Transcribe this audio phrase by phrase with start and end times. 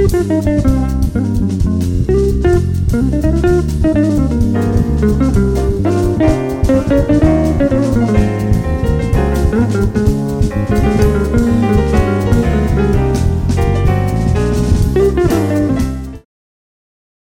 [0.00, 0.08] 大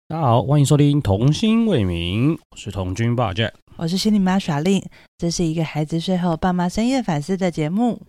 [0.08, 4.80] 家好，欢迎收听《童心未泯》，我是童军爸 Jack，我是心理妈耍令，
[5.18, 8.06] 这是一个孩子睡后爸妈深夜反思的节目。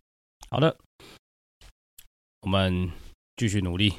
[0.51, 0.77] 好的，
[2.41, 2.91] 我们
[3.35, 3.93] 继续努力。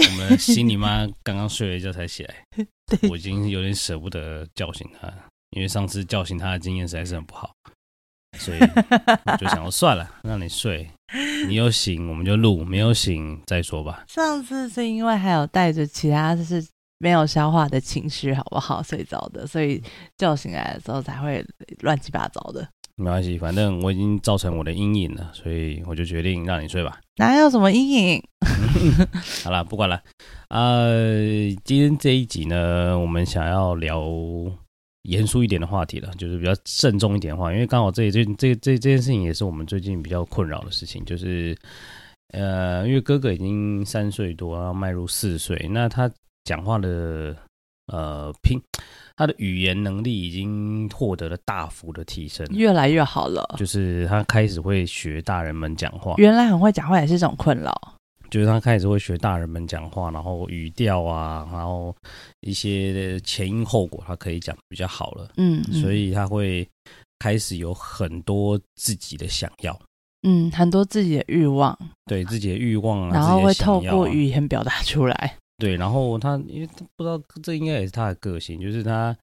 [0.10, 2.34] 我们心里妈刚刚睡了一觉才起来，
[3.10, 5.12] 我已经有点舍不得叫醒她，
[5.50, 7.52] 因为上次叫醒她的经验实在是很不好，
[8.38, 10.88] 所以我就想说 算了，让你睡，
[11.48, 14.04] 你有醒我们就录，没有醒再说吧。
[14.08, 16.66] 上次是因为还有带着其他就是
[16.98, 19.82] 没有消化的情绪，好不好睡着的，所以
[20.16, 21.44] 叫醒来的时候才会
[21.80, 22.66] 乱七八糟的。
[23.00, 27.00] 没关系，反正我已经造成我的阴影了，所以我就决定让你睡吧。
[27.16, 28.22] 哪有什么阴影？
[29.42, 30.00] 好了，不管了。
[30.48, 31.18] 呃，
[31.64, 34.04] 今天这一集呢，我们想要聊
[35.04, 41.56] 严肃一点的话题了，就是比较慎重一点的话，因为刚好这这这这这件事情也是我们最近比较困扰的事情，就是
[42.34, 46.10] 呃，因为哥哥已经三岁多，要迈入四岁，那他
[46.44, 47.34] 讲话的
[47.86, 48.60] 呃拼。
[49.20, 53.56] 他的语言能力已经获得了大幅的提升，越来越好了。
[53.58, 57.70] 就是他开始会学大人们讲话，原来很会讲话也是一种困扰。
[58.30, 61.94] 就是他开始会学大人们讲话，然后语调啊，然后
[62.40, 65.32] 一些前因后果，他可以讲比较好了。
[65.36, 66.66] 嗯，嗯，所以他会
[67.18, 69.78] 开始有很多自己的想要，
[70.22, 75.36] 嗯，很多自己的欲望，对自己的欲望啊，然后会透过语言表达出来。
[75.60, 79.14] 对，然后他因为他不知道这应该也是他的个性，就是他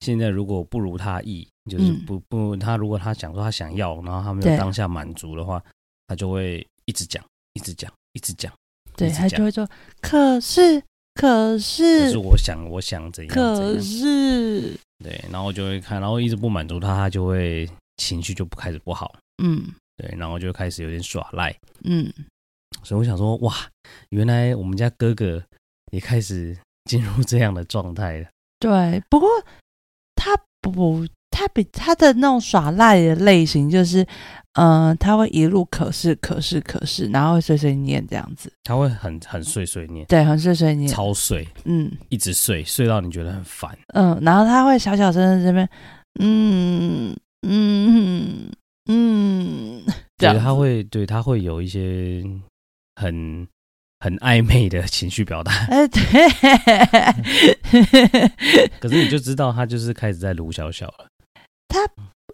[0.00, 5.62] 现在如果不如他意，就是不不他如果他想说他想要，然后他没有当下满足的话，
[6.06, 8.52] 他就会一直讲，一直讲，一直讲，
[8.94, 9.66] 对，他就会说，
[10.02, 10.82] 可是
[11.14, 14.78] 可是，可是我想我想怎样，可是。
[15.02, 17.66] 对，然后就会看，然后一直不满足他，他就会
[17.96, 19.64] 情绪就不开始不好，嗯，
[19.96, 21.54] 对，然后就开始有点耍赖，
[21.84, 22.12] 嗯，
[22.82, 23.54] 所以我想说，哇，
[24.10, 25.42] 原来我们家哥哥。
[25.92, 28.26] 也开始进入这样的状态了。
[28.58, 29.28] 对，不过
[30.14, 34.02] 他不，他比他的那种耍赖的类型，就是，
[34.54, 38.50] 嗯、呃，他会一路可是可是可是，然后会碎碎念这样子。
[38.64, 43.78] 他会很很碎碎念，对，很碎碎念，超碎，嗯，一直碎，碎到你觉得很烦。
[43.88, 45.68] 嗯，然后他会小小声在这边，
[46.18, 47.14] 嗯
[47.46, 48.50] 嗯
[48.88, 49.82] 嗯，
[50.16, 52.24] 对，他会，对，他会有一些
[52.94, 53.46] 很。
[53.98, 56.02] 很暧昧的情绪表达， 哎，对，
[58.80, 61.06] 可是你就知道他就是开始在卢小小了。
[61.68, 61.80] 他，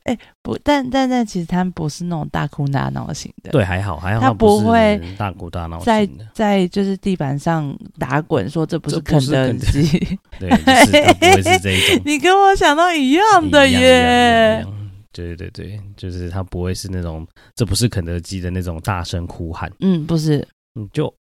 [0.05, 9.83] 哎，不，但但但其实他不是那种大哭大闹型的，对，还好还好，他不会大哭大闹，在在就是地板上打滚，说这不是肯德基，
[10.39, 12.01] 对，就是他不会是这一种。
[12.05, 14.67] 你跟我想到一样的耶，
[15.13, 20.47] 对对对，就是他不会是那种这不是肯德基的那种大声哭喊，嗯，不是。
[20.75, 21.15] 你就，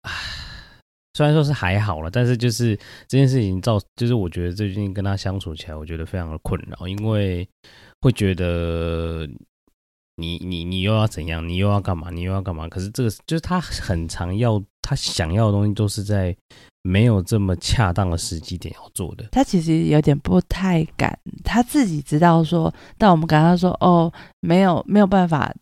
[1.15, 2.77] 虽然说是还好了，但是就是
[3.09, 7.49] 这件事情造，就是我觉得最近跟他相处起来，我觉得非常的困扰，因为
[8.00, 9.28] 会觉得
[10.16, 12.69] 你你你又要怎样，你又要干嘛，你又要干嘛？
[12.69, 16.37] 可是这个就是他很常要他想要的东西，都是在
[16.83, 19.25] 没有这么恰当的时机点要做的。
[19.33, 25.53] 他其实有点不太敢，他自己知道说，但我们跟他说哦，没有没有办法。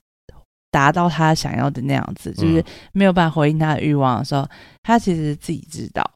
[0.71, 2.63] 达到他想要的那样子，就是
[2.93, 4.49] 没有办法回应他的欲望的时候，嗯、
[4.83, 6.09] 他其实自己知道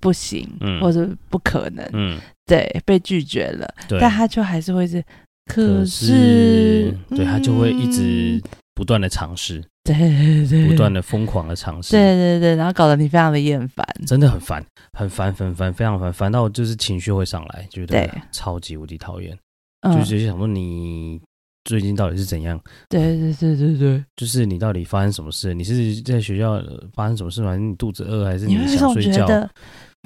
[0.00, 3.98] 不行，嗯、或者不可能，嗯、对，被拒绝了，对。
[3.98, 5.02] 但他就还是会是，
[5.46, 8.42] 可是，对、嗯、他就会一直
[8.74, 10.46] 不断的尝试，对对。
[10.46, 19.34] 对，不断的疯狂的尝试，对对对，然后搞得你非常的厌烦，真的很烦，很烦，很烦，非常烦，烦到就是情绪会上来，觉得超级无敌讨厌，
[19.80, 21.18] 对就是想说你。
[21.66, 22.58] 最近到底是怎样？
[22.88, 25.52] 对对对对对，就是你到底发生什么事？
[25.52, 26.62] 你是在学校
[26.94, 27.50] 发生什么事吗？
[27.50, 29.26] 还是你肚子饿，还是你想睡觉？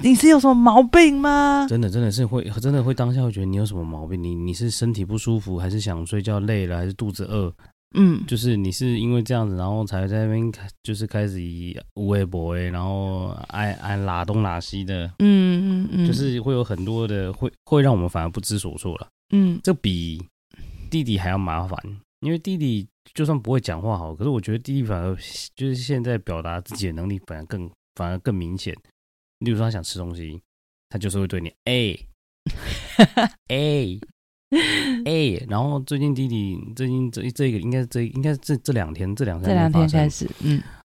[0.03, 1.67] 你是有什么毛病吗？
[1.69, 4.21] 真的真的是会真的会当下会觉得你有什么毛病？
[4.21, 7.53] 你你是身体不舒服，还是想睡觉累了，还是肚子饿？
[7.93, 19.07] 嗯，就是你是因为这样子，然后才在那边开就是开始以无微博哎，然后爱爱拉东拉西的，嗯嗯嗯，就是会有很多的会会让我们反而不知所措了。
[19.33, 20.19] 嗯，这比。
[20.91, 21.79] 弟弟还要麻烦，
[22.19, 25.15] 因为弟弟就算不会讲话好，可是我觉得弟弟反而
[25.55, 28.75] 就是现在表达自己的能力反而更反而更明显。
[29.39, 30.39] 例如说他想吃东西，
[30.89, 31.97] 他就是会对你哎
[33.47, 33.97] 哎
[35.05, 40.80] 哎，然后最近弟弟最近这这个应该这应该是这这两天这两天这两天开始，嗯，他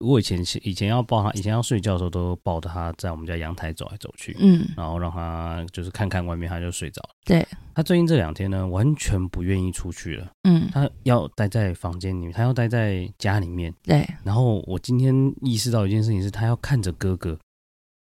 [0.00, 7.10] 我以前以前要抱他，以前要睡觉的时候都抱着他在我们家阳台走来走去，嗯，然后让他就是看看外面，他就睡着了。
[7.24, 13.72] 对，他最近这两天呢，完全不愿意出去了，嗯，他要待在房间里面，他要待在家里面。
[13.82, 17.38] 对，然后我今天意识到一件事情是，他要看着哥哥，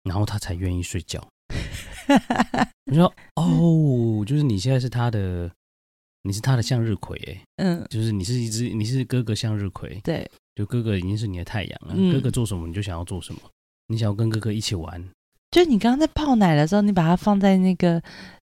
[0.03, 1.19] 然后他才愿意睡觉。
[2.85, 5.51] 我说哦，就是你现在是他的，
[6.21, 10.29] 你是他的向日葵，哎，嗯，就是你是一只，你是哥哥向日葵，对。
[10.57, 13.39] 就哥哥已经是你的太阳了，嗯、哥哥做什么你就想要做什么，
[13.89, 15.07] 你想要跟哥哥一起玩。
[15.51, 18.01] 就你刚刚在泡奶的时候，你把它放在那个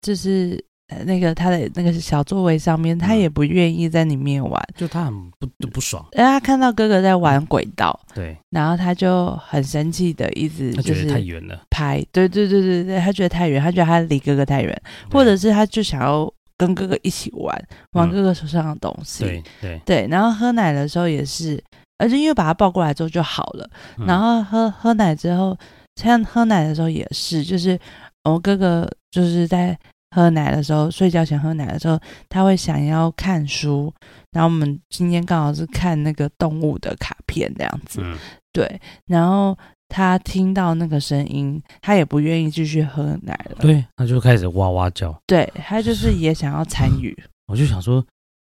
[0.03, 0.65] 就是
[1.05, 6.07] 那个他的那个小座位上面，他也不愿意在里面玩，嗯、就他很不不爽。
[6.13, 19.81] 然后他看到哥哥在玩轨道，对，然后他就很生气的一直就是太远了，拍，对对对对对，他觉得太远，他觉得他离哥哥太远，或者是他就想要跟哥哥一起玩，玩哥哥手上的东西，嗯、对对。
[19.85, 21.63] 对，然后喝奶的时候也是。
[21.99, 25.57] 而且因为把他抱过来之后就好了，嗯、然后喝喝奶之后，
[25.97, 27.79] 像喝奶的时候也是，就是
[28.25, 29.79] 我哥哥就是在
[30.15, 31.99] 喝奶的时候，睡觉前喝奶的时候，
[32.29, 33.93] 他会想要看书。
[34.31, 38.19] 然后我们今天刚好是看那个动物的卡片这样子，嗯、
[38.53, 38.81] 对。
[39.07, 39.57] 然后
[39.89, 47.17] 他听到那个声音，他也不愿意继续喝奶了，对，他就开始哇哇叫，对，他就是也想要参与。
[47.47, 48.05] 我就想说，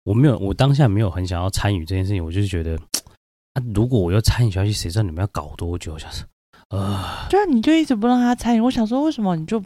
[0.04, 2.78] 我没有，我当下没有很想要参与这件事情，我就是觉得。
[3.54, 3.64] 啊！
[3.74, 5.94] 如果我要参与下去，谁知道你们要搞多久？
[5.94, 6.26] 我想说，
[6.70, 8.62] 啊，对啊，你就一直不让他参与。
[8.62, 9.62] 我想说，为什么你就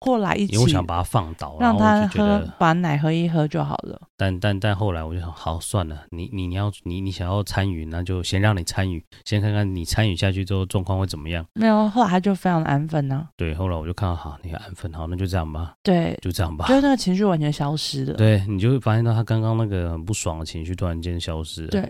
[0.00, 0.54] 过来一起？
[0.54, 4.00] 因为我想把他放倒，让他喝，把奶喝一喝就好了。
[4.16, 11.46] 但但但后来我就想，好算了，你你你要你你想要参与，那就先让你参与，先看看你参与下去之后状况会怎么样。
[11.54, 13.28] 没有，后来他就非常的安分呢、啊。
[13.36, 15.74] 对，后来我就看到，好，你安分，好，那就这样吧。
[15.84, 16.66] 对，就这样吧。
[16.66, 18.14] 就是那个情绪完全消失了。
[18.14, 21.68] 对，你就会发现到他刚刚那个很不爽的情绪突然间消失了。
[21.68, 21.88] 对。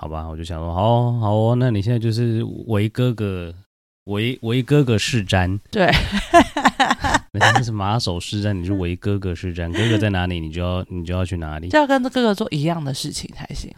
[0.00, 3.54] 好吧，我就想说，好好哦，那你现在就是为哥哥，
[4.04, 5.90] 为为哥哥是瞻，对，
[7.38, 13.70] 那是马首是瞻，你是为哥哥是瞻，哥哥在哪里，你就要你就要去哪里，就要跟哥哥做一样的事情才行。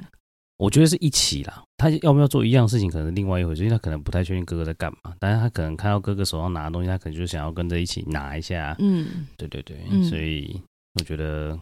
[0.58, 8.76] 我觉得是一起啦，他要不要做一样事情，可能是另外一回事，因为他可能不太确定哥哥在干嘛，但是他可能看到哥哥手上拿的东西，他可能就想要跟着一起拿一下。
[8.78, 10.62] 嗯，对对对，嗯、所以
[11.00, 11.58] 我觉得。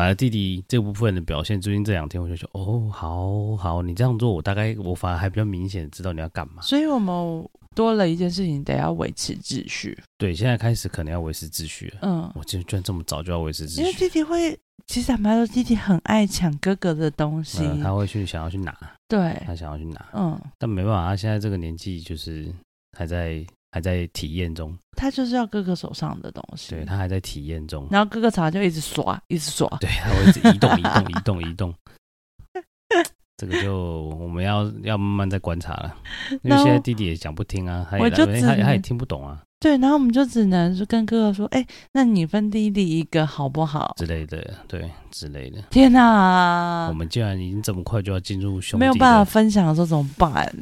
[0.00, 6.62] 反而弟弟这部分的表现，最近这两天我就说，哦，好好，你这样做，我大概我反而还比较明显知道你要干嘛。
[6.62, 10.02] 所以我们多了一件事情，得要维持秩序。
[10.16, 11.98] 对，现在开始可能要维持秩序了。
[12.00, 18.74] 嗯，我居然这么早就要维持秩序，因为弟弟会，其实坦白说，弟弟很爱抢哥哥的东西，嗯、他会去想要去拿，
[19.06, 22.50] 对，他想要去拿，嗯，但没办法，他现在这个年纪就是
[22.96, 23.44] 还在。
[23.72, 31.74] 还在体验中，他就是要哥哥手上的东西，对，他还在体验中，然后哥哥常常就一直耍，一直耍，对，他会一直移动，移动，移动，移动。
[33.36, 35.96] 这个就我们要要慢慢再观察了，
[36.42, 38.26] 因为现在弟弟也讲不听啊，他也他
[38.56, 39.40] 他也听不懂啊。
[39.60, 43.94] 对，然后我们就只能是跟哥哥说，哎，那你分弟弟一个好不好？
[43.96, 45.62] 之类的，对，之类的。
[45.70, 50.54] 天哪，我们既然已经这么快就要进入兄弟，没有办法分享的时候怎么办？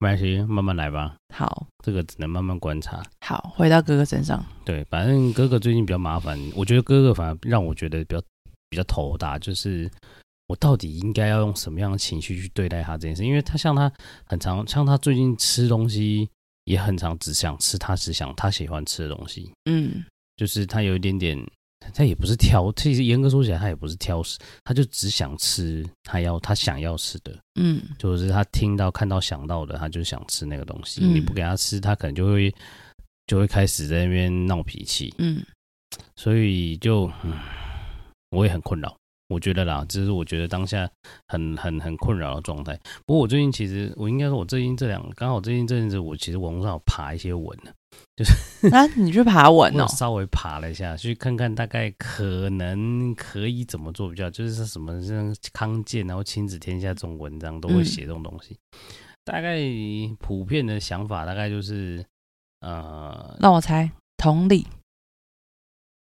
[0.00, 1.16] 没关系，慢慢来吧。
[1.34, 3.02] 好，这个只能慢慢观察。
[3.20, 4.44] 好，回到哥哥身上。
[4.64, 6.38] 对，反正哥哥最近比较麻烦。
[6.54, 8.22] 我觉得哥哥反而让我觉得比较
[8.70, 9.90] 比较头大，就是
[10.46, 13.24] 我到底应该要用什么样的情绪去对待他这件事？
[13.24, 13.92] 因为他像他
[14.24, 16.28] 很常，像他最近吃东西
[16.64, 19.52] 也很常，只想吃他只想他喜欢吃的东西。
[19.64, 20.04] 嗯，
[20.36, 21.44] 就是他有一点点。
[21.94, 31.00] 他也不是挑，其实严格说起来，他也不是挑食，他就只想吃他要他想要吃的，嗯，就是他听到、看到、想到的，他就想吃那个东西。
[31.02, 32.54] 嗯、你不给他吃，他可能就会
[33.26, 35.44] 就会开始在那边闹脾气，嗯，
[36.16, 37.32] 所以就嗯，
[38.30, 38.96] 我也很困扰。
[39.28, 40.88] 我觉得啦，这是我觉得当下
[41.28, 42.78] 很很很困扰的状态。
[43.06, 47.70] 不过我最近其实，我应该说，我最近这两刚好最近这阵子，我其实网络上有爬一些文呢，
[48.16, 48.32] 就是
[48.74, 58.54] 啊，你去爬文哦，稍微爬了一下，去看看大概可能可以怎么做比较，就是什么像康健然后亲子天下这种文章都会写这种东西。
[58.54, 58.78] 嗯、
[59.26, 59.58] 大概
[60.18, 62.02] 普遍的想法大概就是，
[62.60, 64.66] 呃，让我猜，同理。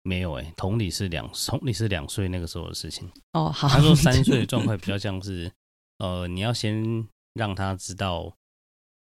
[0.03, 3.49] 没有哎、欸，同理是两 同理是两岁那个时候的事情哦。
[3.49, 5.51] 好，他说三岁的状态比较像是，
[5.99, 8.33] 呃，你要先让他知道，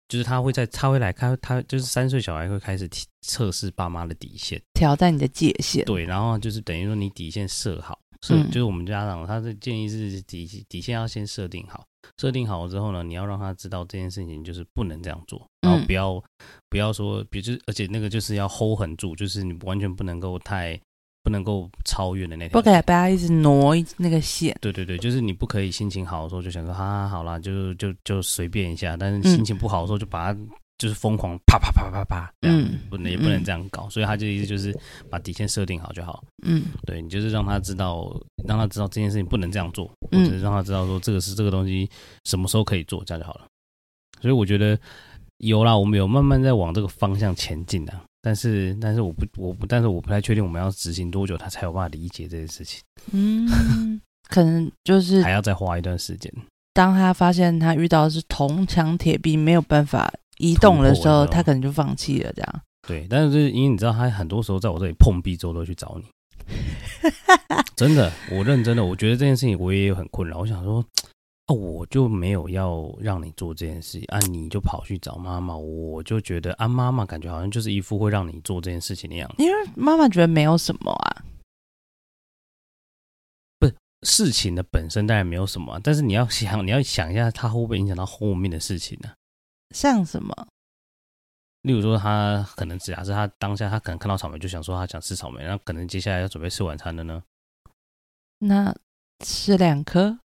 [0.08, 2.90] 就是他会在他会来看他就是三岁小孩会开始
[3.22, 5.86] 测试爸妈的底线，挑战你的界限。
[5.86, 11.86] 对，然后就是等于说你底线设好，设、嗯、就是我们家长他的建议是底底线要先设定好，
[12.18, 16.24] 设定好了之后呢，你要让他知道这件事情就是不能这样做，然后不要、嗯、
[16.70, 20.80] 不要说，比如就是而且那个就是要 hold 很住，就是你完全不能够太。
[21.22, 24.58] 不能够超越的那条，不可以不要一直挪那个线。
[24.62, 30.40] 对对对，就是你不可以心情好的时候就想说哈哈好啦，就就就随便一下，但是心情不好的时候就把它
[30.80, 34.76] 就是疯狂啪啪啪啪啪，嗯，不能也不能这样搞，嗯、所以他就意思就是
[35.12, 36.24] 把底线设定好就好。
[36.44, 38.10] 嗯，对你就是让他知道，
[38.48, 41.88] 让他知道这件事情不能这样做，或者是让他知道说这个是这个东西
[42.24, 43.46] 什么时候可以做，这样就好了。
[44.22, 44.80] 所以我觉得
[45.38, 47.94] 有啦，我们有慢慢在往这个方向前进的。
[48.22, 52.82] 但是，但是我不，我不，但是我不太确定我们要执行多久，他才有办法理解这件事情。
[53.14, 56.30] 嗯，可能就是还要再花一段时间。
[56.74, 62.34] 当他发现他遇到的是铜墙铁壁，没有办法移动的时候，他可能就放弃了。
[62.34, 62.62] 这样。
[62.88, 66.06] 对，但是就是因为你知道，他很多时候在我这里碰壁之后，都会去找你。
[67.78, 70.40] 真的，我认真的，我觉得这件事情我也有很困扰。
[70.40, 70.84] 我想说。
[71.48, 81.26] 哦，我就没有要让你做这件事啊，你就跑去找妈妈，我就觉得啊，妈妈感觉好像就是一副会让你做这件事情的样子，因为妈妈觉得没有什么啊，
[83.58, 89.10] 不是事情的本身当然没有什么啊，但是你要想，你要想一下，它会不会影响到后面的事情呢？
[89.76, 90.48] 像什么？
[91.64, 97.22] 例如说，他可能只要是他当下他可能看到草莓就想说他想吃草莓，那可能接下来要准备吃晚餐了呢？
[98.38, 98.74] 那
[99.26, 100.18] 吃两颗？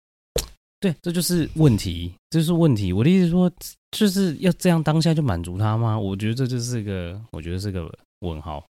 [0.80, 2.94] 对，这就是问题，这就是问题。
[2.94, 3.52] 我的意思说，
[3.92, 5.98] 就是要这样当下就满足他吗？
[5.98, 8.64] 我觉得这就是一个，我觉得是个问号。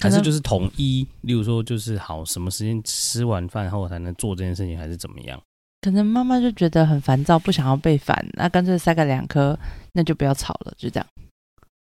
[0.00, 5.42] 还是就是统一，例如说，就是好，什么时间吃完饭后才能做这件事情，还是怎么样？
[5.80, 9.58] 可能妈妈就觉得很烦躁，不想要被烦，那干脆塞个两颗，
[9.92, 11.06] 那就不要吵了，就这样。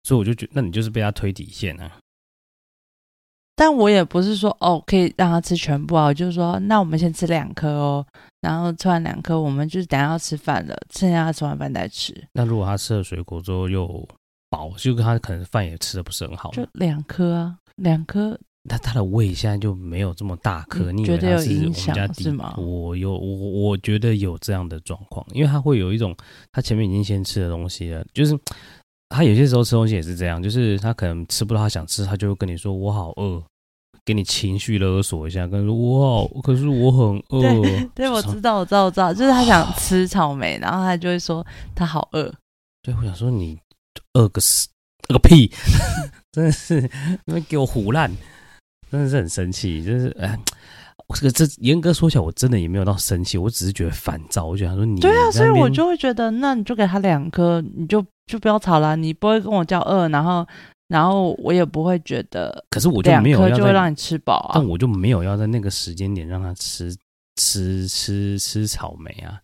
[0.04, 1.92] 所以我就觉得，那你就是被他推底线啊。
[3.56, 8.06] 但我也不是说哦，可以让他吃全部啊，就是说，那我们先吃两颗哦，
[8.40, 12.12] 然后吃完两颗，我们就是等下要吃饭了，剩下他吃完饭再吃。
[12.32, 14.08] 那如果他吃了水果之后又
[14.50, 18.38] 饱，就跟他可能饭也吃的不是很好，就两颗啊，两颗。
[18.68, 22.54] 那他的胃现在就没有这么大颗，你觉得有影响是吗？
[22.56, 23.36] 我有我
[23.68, 26.16] 我觉得有这样的状况，因为他会有一种
[26.52, 28.38] 他前面已经先吃的东西了，就是。
[29.10, 33.40] 他有些时候吃东西也是这样，就是他可能吃不到他想吃，他就会跟你说我好饿，
[34.04, 37.40] 给你情绪勒索一下，跟你说我好，可是我很饿。
[37.40, 42.32] 对，对，我知道，我知道，我知道，就是他想吃草莓，然后他就会说他好饿。
[42.82, 43.56] 对，我想说你
[44.14, 44.66] 饿个死，
[45.10, 45.48] 饿个屁，
[46.32, 46.80] 真的是
[47.26, 48.10] 因为给我胡烂，
[48.94, 50.38] 真的是很生气，就是哎。
[51.14, 54.46] 这个这严格说起来，我真的也没有到生气，我只是觉得烦躁。
[54.46, 60.46] 我觉得他说你，对啊，所以我就会觉得，那你就给他两颗，你就就不要吵了，你不会跟我叫饿，然后
[60.88, 66.96] 然后我也不会觉得，可是我就没有要就会让你吃饱啊，但我就没有要在那个时间点让他吃
[67.36, 69.38] 吃吃吃草莓啊。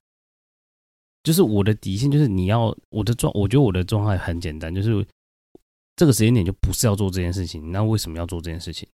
[1.23, 5.07] 就是我的底线，就是你要我的状，我觉得我的状态很简单，就是
[5.95, 8.89] 这个时间点就不是要做这件事情，那为什么要做这件事情？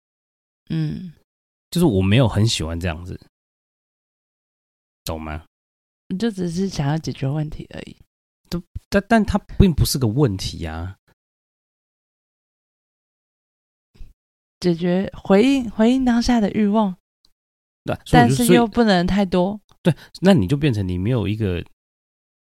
[0.70, 1.12] 嗯。
[1.70, 3.20] 就是我没有很喜欢这样子，
[5.04, 5.44] 懂吗？
[6.08, 7.96] 你就只是想要解决问题而已，
[8.48, 10.96] 都但但它并不是个问题呀、啊。
[14.60, 16.96] 解决回应回应当下的欲望，
[17.84, 19.60] 对，但是又不能太多。
[19.82, 21.62] 对，那你就变成你没有一个，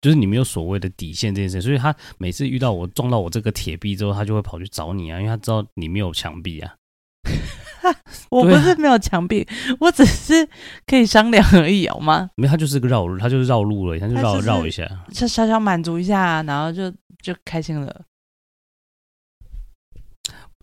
[0.01, 1.63] 就是你没有所谓的底线这件事。
[1.63, 6.77] 所以他每次遇到我撞到我这个铁壁之后，他就会跑去找你啊，因为他知道你没有墙壁啊。
[8.31, 10.49] 我不是没有墙壁，啊、我只是
[10.87, 12.31] 可以商量而已，好吗？
[12.37, 16.91] 没有，他就是个绕路，他就是绕路了，他就绕绕一下，就小小满足一下，然后就
[17.23, 18.03] 就开心了。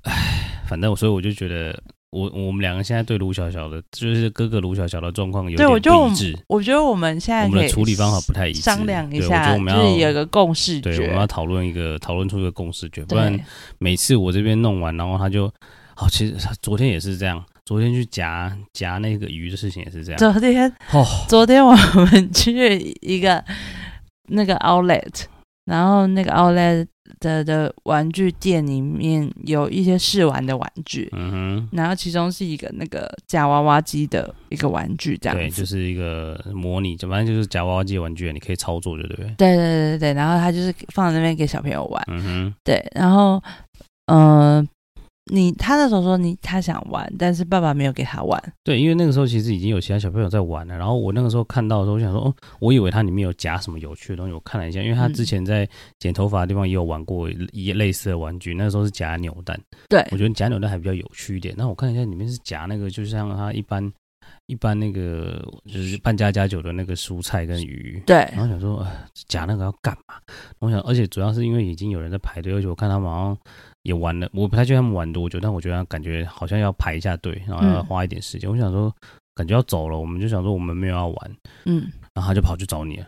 [0.04, 6.38] 唉，反正我所以我就觉得，我我们两个现在对卢小小的，就是哥哥卢小小的状况有点不一致。
[6.48, 13.40] 我觉得我们现在我们的处理方法不太一致，商量一下，我们要就是有个共识，对，我们要讨论一个讨论出一个共识决，不然
[13.78, 15.51] 每次我这边弄完，然后他就。
[16.01, 17.43] 哦，其实昨天也是这样。
[17.63, 20.20] 昨天去夹夹那个鱼的事情也是这样。
[20.20, 23.41] 昨天哦，昨天我们去一个
[24.29, 25.24] 那个 outlet，
[25.65, 26.86] 然后那个 outlet
[27.20, 39.25] 的的玩具店里面有一些试玩的玩具，嗯哼，然后其中是一个那个夹娃娃机的一个玩具，这样对，就是一个模拟，反正就是夹娃娃机的玩具，你可以操作，对不对？
[39.38, 43.41] 对对对对对，然后他就是放在那边给小朋友玩，嗯哼，对，然后
[44.08, 44.58] 嗯。
[44.58, 44.67] 呃
[45.32, 48.42] 你他那时候说你他想玩，但是爸爸没有给他玩。
[48.63, 50.75] 对，因为那个时候其实已经有其他小朋友在玩了。
[50.75, 54.34] 然后我那个时候看到的时候，我想说，哦，我以为它里面有夹什么有趣的东西。
[54.34, 55.68] 我看了一下，因为他之前在
[56.00, 59.58] 剪头发的地方也有玩过一类似的玩具，那个时候是夹扭蛋。
[59.88, 61.54] 对，我觉得夹扭蛋还比较有趣一点。
[61.56, 63.92] 那我看一下里面是夹那个，就像他一般
[64.48, 68.01] 一般那个就是扮家家酒的那个蔬菜跟鱼。
[68.08, 68.86] 对，然后想说，
[69.28, 70.16] 夹那个要干嘛？
[70.60, 73.38] 我想，而且主要是因为已经有人在排队，而且我看他们好像。
[73.84, 78.50] 也玩了，我不太确定他们玩多久，但我觉得感觉好像要排一下队，然后要花一点时间。
[78.50, 78.94] 嗯、我想说，
[79.36, 81.36] 感觉要走了，我们就想说我们没有要玩，
[81.66, 83.08] 嗯，然后他就跑去找你了。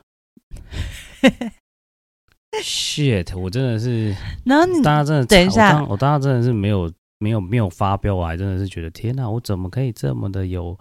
[2.64, 3.38] shit！
[3.38, 4.16] 我真的是，
[4.46, 10.78] 然后你大家真的等一下，我大家真的是没有没有没有发飙，我还真的是觉得天哪，我怎么可以这么的有？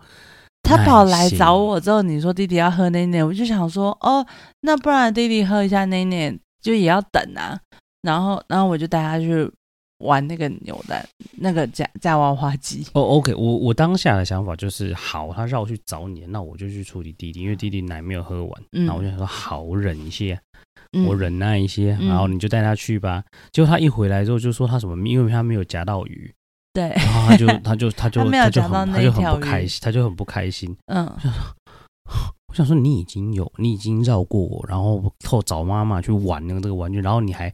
[0.62, 4.24] 他跑来找我之后，你说弟弟要喝奶奶，我就想说哦，
[4.60, 7.58] 那不然弟弟喝一下奶奶，就也要等啊。
[8.02, 9.50] 然后，然后我就带他去
[10.02, 12.86] 玩那个扭蛋，那个夹夹娃娃机。
[12.92, 18.62] 哦，OK，我我当下的想法就是，好，他让我去找你，那我就去处理弟弟，因为弟弟奶没有喝完。
[18.72, 20.38] 嗯，然后我就想说，好，忍一些。
[21.06, 23.24] 我忍耐一些，嗯、然后你就带他去吧。
[23.50, 26.30] 结果他一回来之后就说他什么，因为他没有夹到鱼。
[26.74, 30.76] 对，然后他就他就 他就他没有夹到那条鱼，他就很不开心，他就很不开心。
[30.86, 31.06] 嗯，
[32.48, 37.50] 我想说你已经有，你已经绕过我，然后后找妈妈去玩那个这个玩具，然后你还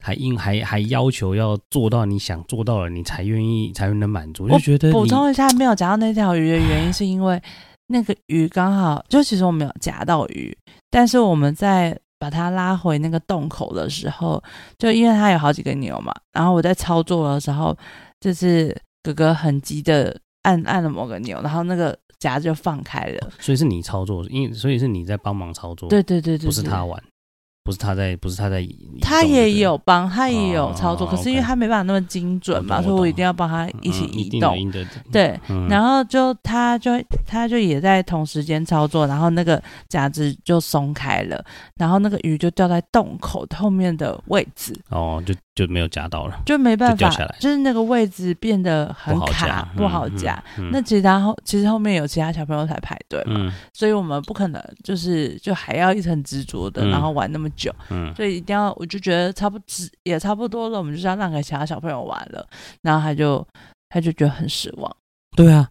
[0.00, 4.44] 还应还还要求要做到你想做到了，你才愿意才能满足。
[4.44, 7.40] 我就觉得补充一下，没有夹到那条鱼的原因 是因为
[7.88, 10.56] 那个鱼刚好就其实我没有夹到鱼，
[10.90, 11.98] 但是我们在。
[12.20, 14.44] 把它拉回那个洞口的时候，
[14.76, 17.74] 就因为它有好几个钮嘛，然后我在操作的时候，
[18.20, 23.30] 就是哥哥很急的按按了某个钮，然后那个夹就放开了。
[23.38, 27.02] 所以是你操作，因为所以是你在帮忙操作，对对对对，不是他玩。
[27.70, 28.66] 不是他在，不是他在，
[29.00, 34.56] 他也有帮，他也有操作，可是因为他没办法那么精准嘛，所以我一定要帮他一起移动。
[35.12, 36.90] 对，然后就他就
[37.24, 41.44] 他就也在同时间操作，然后那个夹子就松开了，
[41.76, 44.74] 然后那个鱼就掉在洞口后面的位置。
[44.88, 45.32] 哦，就
[45.66, 50.42] 就没有夹到了，就没办法，就是那个位置变得很卡，不好夹。
[50.72, 57.48] 那其他后其实后面有其他小朋友在排队嘛，所以我们不可能就是就还要一层执着的，然后玩那么。
[57.56, 59.64] 久，嗯，所以一定要，我就觉得差不多
[60.04, 62.46] 也差不多了，我们就是要让给其他小朋友玩了，
[62.80, 63.44] 然后他就
[63.88, 64.96] 他就觉得很失望。
[65.36, 65.68] 对啊，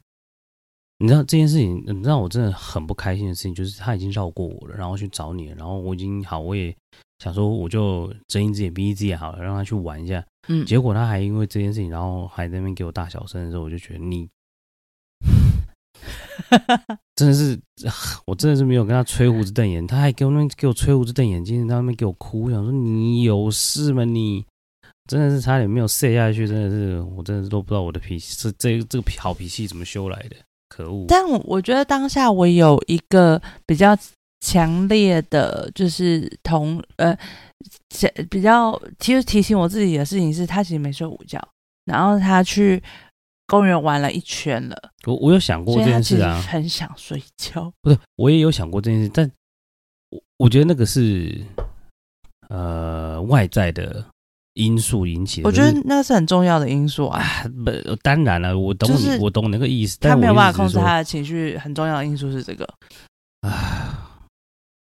[0.97, 6.75] 你知道这件事情，你知道我真的很不开心的事情，就是他已经绕过我了，然后去找你了，然后我已经好，我也
[7.19, 14.29] 想说，我就睁一只眼闭一只眼好了，让他去玩一下，嗯，结果他还因为这件事情，然后还在那边给我大小声的时候，我就觉得你。
[17.15, 17.59] 真的是，
[18.25, 24.05] 我真的是没有跟他吹胡子瞪眼，他还给我那边给我吹胡子瞪眼睛，在那边给我哭，我想说你有事吗？
[24.05, 24.45] 你
[25.09, 30.37] 真的是差点没有射下去，真的是，我真的是都不知道我的脾气是这这个好脾气怎么修来的，
[30.69, 31.05] 可恶！
[31.09, 33.97] 但我觉得当下我有一个比较
[34.39, 37.17] 强烈的，就是同呃，
[38.29, 41.39] 比较其实提醒我自己的事情是，他其实没睡午觉，
[41.85, 42.81] 然后他去。
[43.51, 47.73] 公园玩了一圈了，我我有想过这件事啊，很想睡觉。
[47.81, 49.27] 不是，我也有想过这件事，但
[50.11, 51.35] 我我觉得那个是
[52.49, 54.05] 呃外在的
[54.53, 55.47] 因素引起的。
[55.47, 57.23] 我觉得那个是很重要的因素啊。
[57.65, 57.71] 不，
[58.03, 59.97] 当然了，我懂你，就是、我懂那个意思。
[59.99, 62.71] 但他没有办法控制他的情绪，很重要的因素是这个。
[63.41, 64.08] 啊，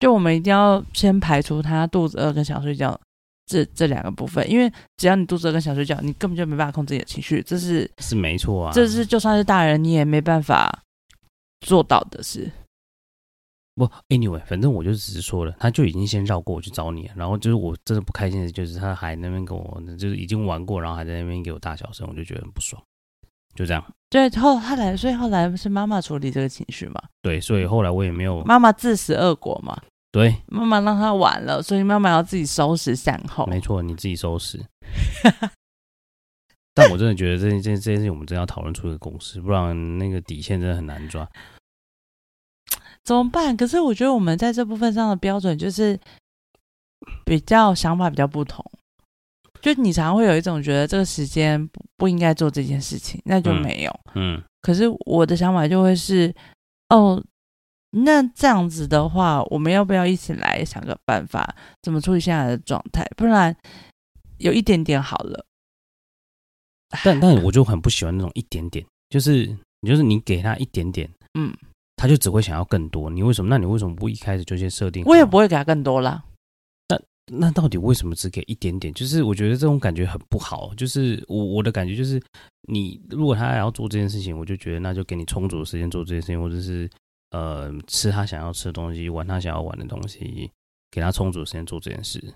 [0.01, 2.99] 就我们一定要先排除他肚子饿跟想睡觉。
[3.47, 10.85] 这这两个部分，因为只要你肚子饿跟想睡觉，你根本就没办法控制你的情绪，这是是没错啊，这是就算是大人你也没办法
[11.67, 12.49] 做到的事。
[13.75, 22.81] 不，anyway，反正我就只是说了，他就已经先绕过我去找你了，然后就是我真的不开心的，就是他还那边跟我，就是已经玩过，然后还在那边给我大小声，我就觉得很不爽。
[23.57, 23.85] 就这样。
[24.11, 27.03] 对，后后来，所以后来不是妈妈处理这个情绪嘛？
[27.21, 29.77] 对，所以后来我也没有妈妈自食恶果嘛。
[30.12, 33.46] 对，妈妈让他玩了，所以妈妈要自己收拾善后。
[33.46, 34.61] 没错，你自己收拾。
[36.75, 41.29] 但我真的觉得这件这件事情，我们真的要讨论出一个共识，不然那个底线真的很难抓。
[43.05, 43.57] 怎么办？
[43.57, 45.99] 可是我觉得我们在这部分上的标准就是
[47.25, 48.64] 比较想法比较不同。
[49.62, 54.01] 就你常常会有一种觉得这个时间不不应该做这件事情，那就没有。
[54.14, 54.38] 嗯。
[54.38, 56.35] 嗯，可是我的想法就会是，
[56.88, 57.23] 哦。
[57.92, 63.05] 那这样子的话，我们要不要一起来想个办法，怎么处理现在的状态？
[63.16, 63.57] 不然
[64.38, 65.44] 有一点点好了，
[67.03, 69.44] 但但我就很不喜欢那种一点点，就是
[69.81, 71.53] 你就是你给他一点点，嗯，
[71.96, 73.11] 他就只会想要更多。
[73.11, 73.50] 你为什么？
[73.50, 75.05] 那你为什么不一开始就先设定？
[75.05, 76.22] 我也不会给他更多啦。
[76.88, 78.94] 那那到底为什么只给一点点？
[78.94, 80.72] 就是我觉得这种感觉很不好。
[80.76, 82.22] 就是我我的感觉就是，
[82.68, 86.88] 你如果他还要做这件事情，我就觉得那就给你充足的时间做这件事情，或者是。
[87.31, 90.51] 呃，吃他想要吃的东西，玩他想要玩的东西，
[90.90, 92.35] 给他充足的时间做这件事。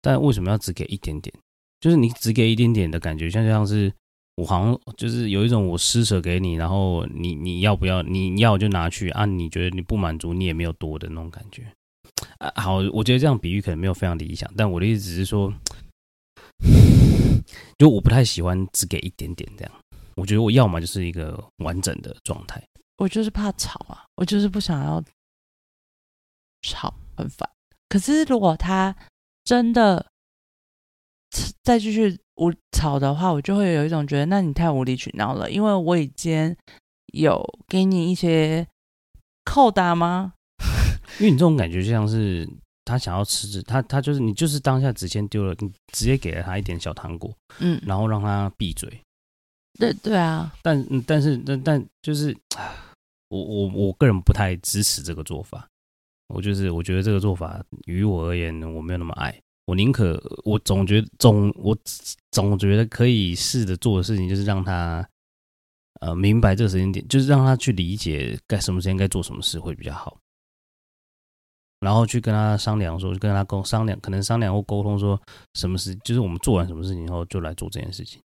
[0.00, 1.34] 但为什么要只给一点点？
[1.80, 3.92] 就是你只给一点点的感觉，像像是
[4.36, 8.02] 我好像就是有一种我施舍给你，然后你你要不要？
[8.02, 9.24] 你要就拿去啊？
[9.24, 11.66] 你觉得你不满足，你也没有多的那种感觉。
[12.38, 15.52] 啊，好，我觉得这样比喻可能没有非常理想，但我的意思只是说，
[17.78, 19.72] 就我不太喜欢只给一点点这样。
[20.16, 22.62] 我觉得我要么就是一个完整的状态。
[22.98, 25.02] 我就是怕吵啊，我就是不想要
[26.62, 27.48] 吵，很烦。
[27.88, 28.94] 可是如果他
[29.44, 30.04] 真的
[31.62, 36.54] 再继续无吵的话，我就会有一种觉得，那你太无理取闹了，因为我已经
[37.14, 38.66] 有给你一些
[39.44, 40.34] 扣打吗？
[41.18, 42.48] 因为你这种感觉就像是
[42.84, 49.00] 他想要吃，他他就是你就是当下只先丢了，你直接给了他一点小糖果，嗯，然后让他闭嘴。
[49.78, 52.36] 对对啊，但但是但但就是，
[53.28, 55.68] 我我我个人不太支持这个做法。
[56.28, 59.34] 我就是我觉得这个做法于我而言，我没有那么爱。
[59.64, 61.76] 我宁可我总觉得总我
[62.30, 65.06] 总觉得可以试着做的事情，就是让他
[66.00, 70.18] 呃明白这个时间点，就是让他去理解该什么时间该做什么事会比较好。
[71.80, 75.20] 然后去跟他商量说，就跟他沟商量，可能商量或沟通说
[75.54, 78.20] 什么事，就是我们做完什么事情以后就来做这件事情。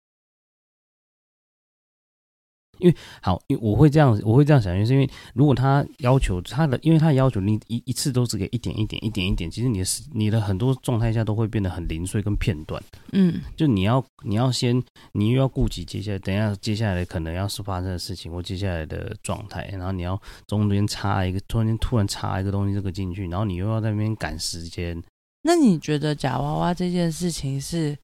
[2.81, 12.83] 因为好，因为我会这样，我会这样想，就是因为如果他要求他的，因为他要求你一一次都只给一点一点一点一点，其实你的你的很多状态下都会变得很零碎跟片段。
[13.12, 25.03] 嗯，就你要你要先，你又要顾及接下来，等一下接下来可能要是发生的事情或接下来的状态，然后你要中间插一个，突然间突然插一个东西这个进去，然后你又要在那边赶时间。
[25.43, 27.97] 那你觉得假娃娃这件事情是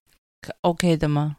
[0.61, 1.37] OK 的吗？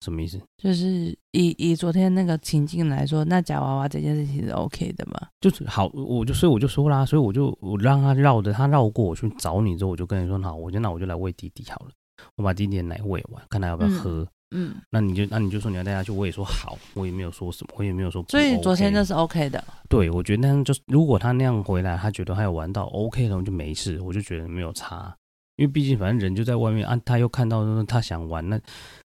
[0.00, 0.40] 什么意思？
[0.58, 5.28] 就是以以昨天那个情境来说，那夹娃娃这件事情是 OK 的嘛？
[5.40, 11.90] 就是好，我就所以我就说啦，所以我就我让他绕着他绕过我去找你之后，我就跟你说好，我就那我就来喂弟弟好了，
[12.36, 14.20] 我把弟弟的奶喂完，看他要不要喝。
[14.52, 18.30] 嗯，嗯那你就那你就说你要带他去，我也说好，我也没有说什么，我也没有说 OK。
[18.30, 19.62] 所以昨天那是 OK 的。
[19.88, 25.14] 对，我觉得那样就如果他那样回来，他觉得他有玩到 OK 的，我就没事，我就觉得没有差。
[25.56, 28.60] 因为毕竟，反正人就在外面啊，他又看到说他想玩，那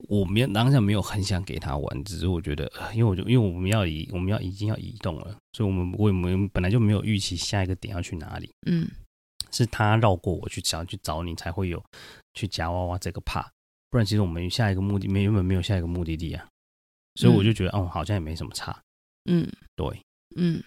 [0.10, 8.86] 我没有当下没有很想给他玩，只是我觉得，因为我就因为我们要移，我们要已经要移动了，所以我们我们本来就没有预期下一个点要去哪里，嗯，
[9.51, 11.82] 是他绕过我去想要去找你，才会有
[12.34, 13.45] 去夹娃娃这个 part，
[13.89, 16.45] 不然其实我们下一个目的没原本没有下一个目的地啊，
[17.15, 18.77] 所以我就觉得哦，好像也没什么差，
[19.32, 19.88] 嗯，对，
[20.36, 20.62] 嗯，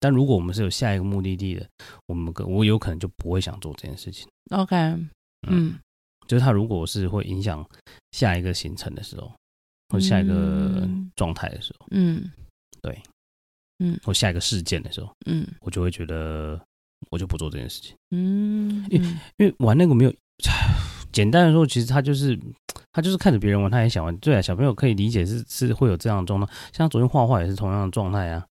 [0.00, 1.68] 但如果我们是有下一个目的地的，
[2.06, 4.74] 我们个我有可能就不会想做这件事情，OK。
[5.46, 5.78] 嗯，
[6.26, 7.64] 就是他如果是会影响
[8.12, 9.32] 下一个行程的时候，
[9.88, 12.30] 或下一个状态的时候，嗯，
[12.82, 13.00] 对，
[13.78, 16.60] 嗯，或下一个事件的时候，嗯，我就会觉得
[17.10, 20.12] 我就不做这件事情，嗯，因为因为玩那个没有，
[21.12, 22.38] 简单的说，其实他就是
[22.92, 28.44] 他就是看着别人玩，他也想玩，对啊，小朋友可以理解是是会有这样的状态，像昨天画画也是同样的状态啊。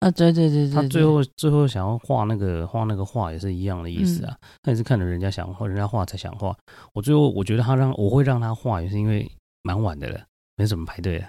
[0.00, 6.56] 啊，对对对对，他最后最后想要画那个画那个画也是一样的意思啊，嗯、他也是看着人家想画，人家画才想画。
[6.92, 9.28] 我最后我觉得他让我会让他画，也是因为
[9.62, 10.20] 蛮晚的了，
[10.56, 11.28] 没怎么排队了，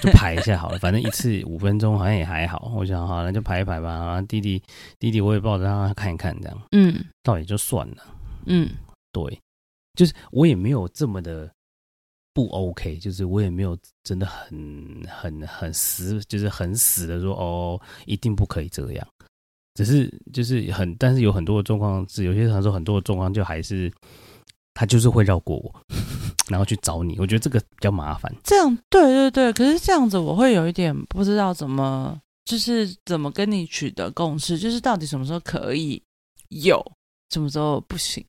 [0.00, 2.72] 就 排一下好了，反正一次五分钟好像也还好。
[2.74, 4.62] 我想好了就排一排吧，然后弟弟
[4.98, 7.96] 弟弟我也抱着让他看一看这样，嗯，倒也就算了，
[8.46, 8.70] 嗯，
[9.12, 9.38] 对，
[9.94, 11.50] 就是我也没有这么的。
[12.32, 19.06] 不 OK，就是我也没有真的很很很死，就是很死的说哦，一定不可以这样。
[19.74, 23.90] 只是就是很，但是有很多的状况是，有些时候很多的状况就还是
[24.74, 25.74] 他就是会绕过我，
[26.50, 27.18] 然后去找你。
[27.18, 28.32] 我觉得这个比较麻烦。
[28.44, 36.02] 这样对对对，可是这样子我会有一点不知道怎么，就是怎么跟你取得共识，就是到底什么时候可以
[36.48, 36.84] 有，
[37.30, 38.24] 什么时候不行。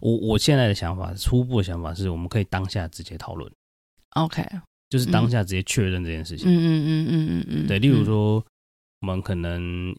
[0.00, 3.50] 我我现在的想法，初步的想法是，我们可以当下直接讨论
[4.10, 4.44] ，OK，
[4.88, 6.48] 就是当下直接确认这件事情。
[6.48, 7.66] 嗯嗯嗯嗯嗯嗯。
[7.66, 8.44] 对，例如说，
[9.00, 9.94] 我们可能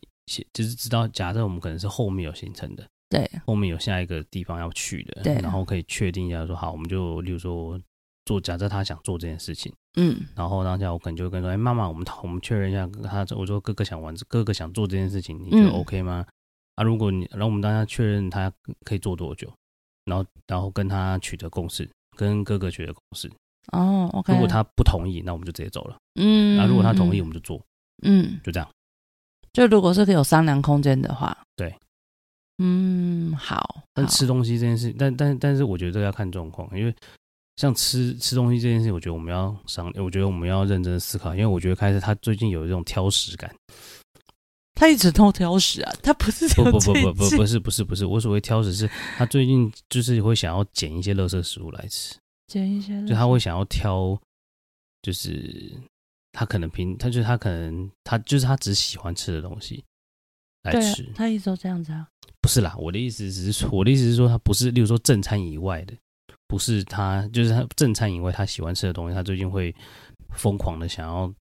[0.54, 7.80] 就是知道，假设我们可能是后面有行程的，对，后面有下一个地方要去的，对，然后可以确定一下说，好，我们就例如说
[8.26, 16.26] 做，假设他想做这件事情，嗯，然后当下我可能就会跟说，哎，妈妈，我们我们确认一下，他我说哥哥想玩，哥哥想做这件事情，你觉得 OK 吗？
[16.76, 18.52] 啊，如果你，然后我们当下确认他
[18.86, 19.52] 可以做多久？
[20.06, 23.32] 然后，然后跟他取得共识，跟哥哥取得共识。
[23.72, 24.34] 哦，OK。
[24.34, 25.96] 如果他不同意，那我们就直接走了。
[26.16, 26.58] 嗯。
[26.58, 27.62] 那如果他同意，我们就做。
[28.04, 28.68] 嗯，就这样。
[29.54, 31.76] 就如果是有商量空间的话，对。
[32.58, 33.84] 嗯，好。
[33.94, 36.96] 但吃东西这件事，但但但是，我觉得这个要看状况，因为
[37.58, 43.54] 像吃吃东西这件事，我觉得我们要商，我觉得我们要认真思考，因为我觉得开始他最近有一种挑食感。
[44.82, 52.16] 他一直都挑食啊，他不是不不不不不不是不是不是，我所谓挑食是，他最近就是会想要捡一些垃圾食物来吃，
[52.48, 54.20] 捡一些，就他会想要挑，
[55.04, 55.72] 就是
[56.32, 59.84] 他可能平，他就是他可能他就是他只喜欢吃的东西
[60.64, 62.08] 来吃，他一直都这样子啊？
[62.42, 65.94] 不是啦，我的意思只是说，我的意思是说，他不是，例如说正餐以外的，
[66.48, 69.76] 不是他，就是他正餐以外他喜欢吃的东西，他最近会
[70.34, 71.32] 疯狂的想要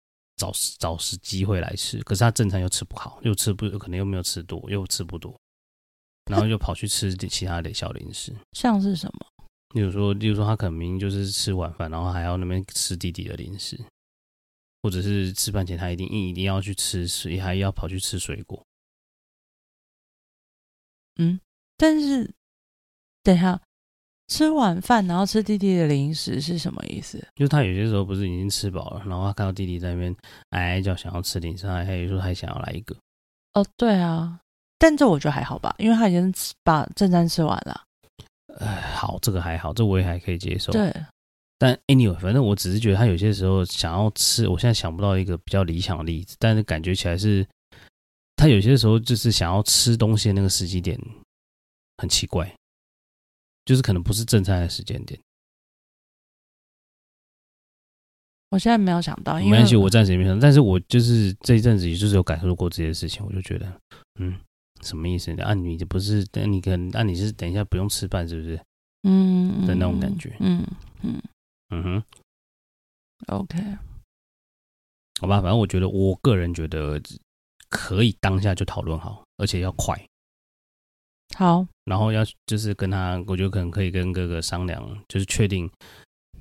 [0.41, 5.39] 找找时机会来吃，可是他正餐又吃不好，又吃不，可能又没有吃多，又吃不多，
[6.31, 9.27] 然后又跑去吃其他的小零食，像是什么？
[9.75, 13.79] 例如说，例如说他可能明明就是吃晚饭，然后还要那边吃弟弟的零食，
[14.83, 18.65] 或者是吃饭前他一定一定要去吃水，还要跑去吃水果。
[21.17, 21.39] 嗯，
[21.77, 22.33] 但是
[23.23, 23.61] 等一下。
[24.31, 27.19] 吃晚饭，然后吃弟弟的零食是什么意思？
[27.35, 30.15] 就是他有些时候不是已经吃饱了，然后他看到弟弟在那边
[30.51, 32.97] 哀哀叫，想要吃零食，他还有时候还想要来一个。
[33.55, 34.39] 哦，对啊，
[34.79, 37.83] 但这我觉得还好吧，因为他已经把正餐吃完了。
[38.61, 40.71] 哎，好，这个还好，这我也还可以接受。
[40.71, 40.95] 对，
[41.59, 47.45] 但 anyway，反正我只是觉得他有些时候想要吃，我现在想不到一个比较理想的例子，但是感觉起来是，
[48.37, 50.97] 他有些时候就是想要吃东西的那个时机点
[51.99, 52.49] 很奇怪。
[53.71, 55.17] 就是可能不是正餐的时间点，
[58.51, 60.43] 我现在没有想到，没关系，我暂时也没想到。
[60.43, 63.81] 但是我就是这一阵子，也就是有感受过这些事情，我就觉得，
[64.19, 64.37] 嗯，
[64.83, 65.31] 什么意思？
[65.35, 68.61] 按、啊、你这不是等你跟按、啊、你是等一下不用吃饭，是不是？
[69.05, 70.67] 嗯，的那种感觉，嗯
[71.03, 71.23] 嗯
[71.69, 72.05] 嗯哼
[73.29, 73.57] ，OK，
[75.21, 77.01] 好吧，反正我觉得，我个人觉得
[77.69, 79.97] 可以当下就讨论好，而且要快。
[81.37, 85.71] 好，然后要就是跟他，我觉得可能可以跟哥哥商量，就是确定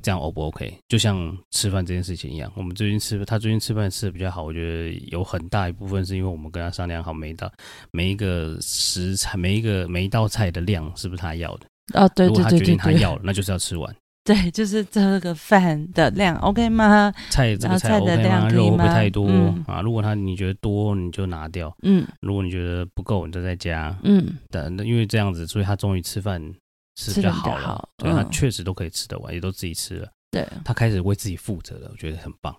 [0.01, 0.77] 这样 O 不 OK？
[0.87, 7.51] 就像吃饭这件事情一样，我们最近吃，他最近吃饭吃的比较好，我觉得有很大一部分是因为我们跟他商量好每一道
[7.91, 11.67] 每一个食材，每一个每一道菜的量是不是他要的？
[11.93, 13.95] 啊，对对对对，对，如果他决定他要了，那就是要吃完。
[14.29, 17.11] 对， 就是这个饭的量 OK 吗？
[17.31, 18.47] 菜这个菜 OK 吗？
[18.49, 19.81] 肉会不会太多、嗯、啊？
[19.81, 21.75] 如果他你觉得多，你就拿掉。
[21.81, 23.97] 嗯，如果你觉得不够，你就再加。
[24.03, 26.39] 嗯，但因为这样子，所以他终于吃饭
[26.95, 27.65] 吃比较好了。
[27.65, 30.07] 好对，他确实都可以吃得完，也都自己吃了。
[30.29, 32.55] 对，他开始为自己负责了，我觉得很棒。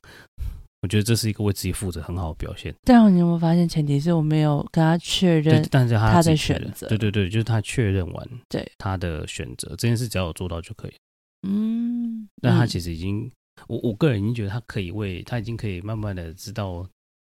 [0.83, 2.75] 我觉得这是一个为自己负责很好的表现。
[2.83, 6.89] 但你有没有发现，前提是我没有跟他确认，但是他，他的选择。
[6.89, 10.93] 对对对，就是他确认完，对他的选择这件事，只要有做到就可以。
[11.43, 13.33] 嗯，那他其实已经，嗯、
[13.69, 16.89] 我我个人已经觉得他可以为他已经可以慢慢的知道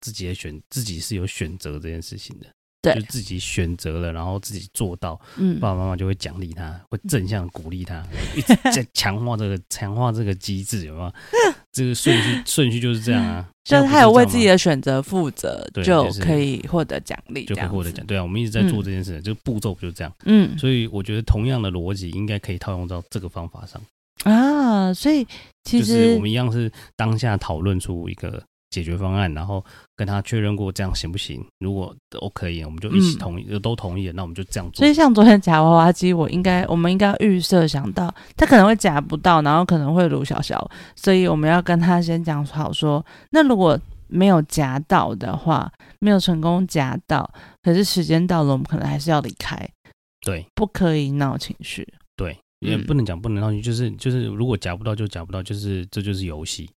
[0.01, 11.13] 自己的选，自己是有选择这件事情的，对，就自己选择了，然后自己做到，嗯，爸爸妈妈就会奖励他，会正向鼓励他， 一直在强化这个强化这个机制，有没有？
[11.71, 18.05] 这个顺序顺序就是这样啊， 就是他有为自己的选择负责，就可以获得奖励，就可以获得奖。
[18.05, 20.13] 对啊，我们一直在做这件事，就步骤就是这样？
[20.25, 23.81] 嗯，所以我觉得同样的逻辑应该可以套用到这个方法上。
[24.25, 25.25] 啊，所以
[25.63, 28.41] 其实就是我们一样是当下讨论出一个
[28.73, 29.63] 解决方案，然后
[29.95, 31.45] 跟他确认过这样行不行？
[31.59, 34.79] 如果都可以，我们就一起同意，嗯、都同意了，那我们就这样做。
[34.79, 47.31] 所以像昨天夹娃娃机，我应该我们应该预设想到他可能会夹不到，然后可能会卢小小，所以我们要跟他先讲好说，那如果没有夹到的话，没有成功夹到，
[47.61, 49.55] 可是时间到了，我们可能还是要离开。
[50.25, 51.87] 对，不可以闹情绪。
[52.15, 52.35] 对。
[52.63, 56.69] 也不能讲不能闹情绪，就是就是，如果夹不到就夹不到，就是这就是游戏。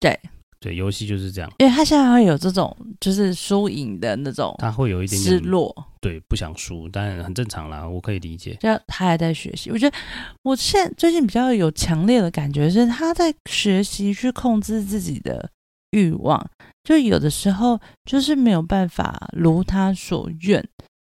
[0.00, 0.18] 对
[0.62, 1.52] 对，游戏就是这样。
[1.58, 8.56] 因为他现在会有这种就是输赢的那种，他会有一点点失落，对，不想输，但很正常啦，我可以理解。
[8.60, 9.96] 就他还在学习，我觉得
[10.42, 15.50] 我现在最近比较有强烈的感觉是他在学习去控制自己的
[15.90, 16.48] 欲望，
[16.84, 20.66] 就有的时候就是没有办法如他所愿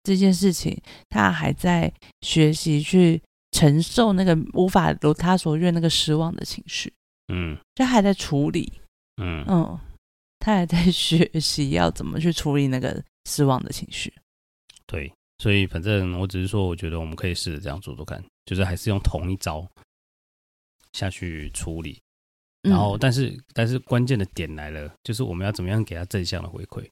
[0.03, 0.75] 这件事情，
[1.09, 3.21] 他还在学习去。
[3.51, 6.91] 承受那个无法如他所愿那个失望的情绪，
[7.31, 8.69] 嗯，就还在处理，
[9.17, 9.79] 嗯嗯，
[10.39, 14.13] 他还在学习要怎么去处理那个失望的情绪。
[14.85, 19.67] 对，所以反正我只是说，我觉得我们可以试着这样做做看，就是还是用同一招
[20.93, 21.99] 下去处理，
[22.61, 26.87] 然后，但是但是关键的点来了，就是我们要怎么样给他正向的回馈。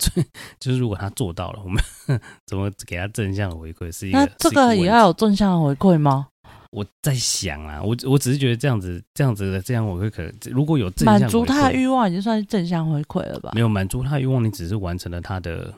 [0.58, 1.82] 就是如果他做到了，我们
[2.46, 3.92] 怎么给他正向的回馈？
[3.92, 6.28] 是一个那这个也要有正向的回馈吗？
[6.70, 13.50] 我在想啊，我我只是觉得这样子这样子的这样我会，可能如果有正向满足他的欲望，已经算是正向回馈了吧？
[13.54, 15.74] 没有满足他的欲望，你只是完成了他的，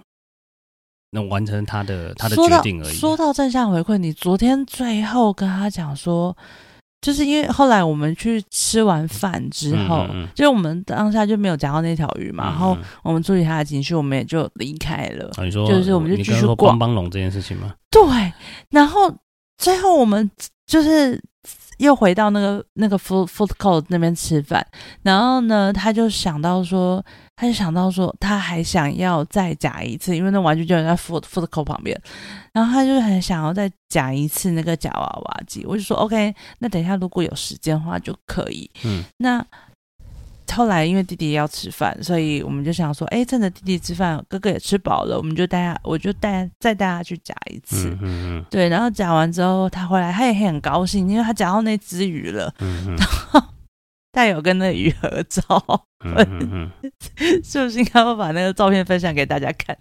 [1.10, 2.94] 那完成他的他的决定而已。
[2.94, 6.36] 说到正向回馈，你昨天最后跟他讲说。
[7.04, 15.28] 就是因为后来我们去吃完饭之后，嗯嗯嗯就我们当下就没有讲到那条鱼嘛，然后我们处理他的情绪，我们也就离开了。
[15.36, 17.74] 啊、你说就是我们就继续逛帮帮龙这件事情吗？
[17.90, 18.32] 对，
[18.70, 19.12] 然后
[19.58, 20.30] 最后我们
[20.66, 21.20] 就是
[21.78, 24.64] 又回到那个那个 food food court 那边吃饭，
[25.02, 27.04] 然后呢，他就想到说，
[27.36, 32.00] 他就想到说，他还想要再夹一次，因为那玩具就在 food food court 旁边，
[32.52, 35.64] 然后他就很想要再夹一次那个夹娃娃机。
[35.66, 38.70] 我就说 OK，那等一下如果有时间的话就可以。
[38.84, 39.44] 嗯，那。
[40.52, 47.88] 后来因为弟弟要吃饭，所以我们就想说，哎，趁着弟弟吃饭，哥哥也吃饱了，我们就带他，我就带再带他去夹一次。
[48.00, 52.54] 嗯嗯，对，然后夹完之后，他回来他也很高兴，因为他夹到那只鱼了。
[52.60, 53.42] 嗯嗯，然后
[54.12, 55.42] 他有跟那鱼合照。
[56.04, 56.16] 嗯
[56.52, 56.70] 嗯，
[57.44, 59.76] 是不是应该要把那个照片分享给大家看？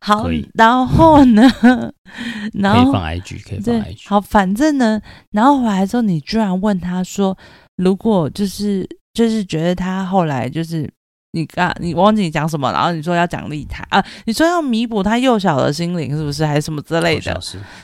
[0.00, 1.42] 好，然后呢？
[2.54, 4.08] 然后可以放 IG，可以放 IG。
[4.08, 5.00] 好，反正呢，
[5.32, 7.36] 然后回来之后，你居然问他说，
[7.76, 8.88] 如果就是。
[9.12, 10.88] 就是觉得他后来就是
[11.32, 17.40] 你刚你忘记你讲什么，然后你说要奖励他啊，你说要弥补他幼小的心灵是不是，还是什么之类的？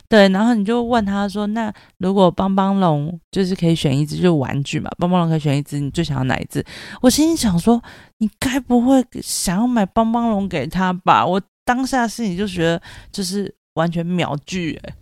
[0.08, 6.64] 对，然后你就问他说：“那如果帮帮龙就是可以选一只，就是玩具嘛，帮帮龙可以选一只，你最想要哪一只？”
[7.02, 7.80] 我心里想说
[8.18, 12.80] ：“你该不会想要买帮帮龙给他吧？”我当下心里就觉得
[13.12, 14.94] 就是完全秒拒哎。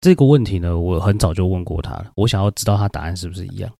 [0.00, 3.70] 这个问题呢，我很早就问过他了，我想要知道他答案是不是一样。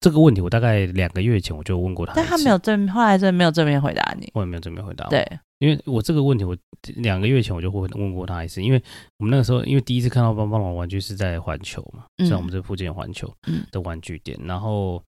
[0.00, 4.30] 这个问题我大概两个月前我就问过他，但他没有正，后来真的没有正面回答你。
[4.32, 5.06] 我也没有正面回答。
[5.08, 5.22] 对，
[5.58, 6.56] 因为我这个问题我
[6.96, 8.82] 两个月前我就会问过他一次，因为
[9.18, 13.30] 我们那个时候因为第一次看到帮帮龙玩具是在环球嘛，在我们这附近环球
[13.70, 15.02] 的玩具店，然后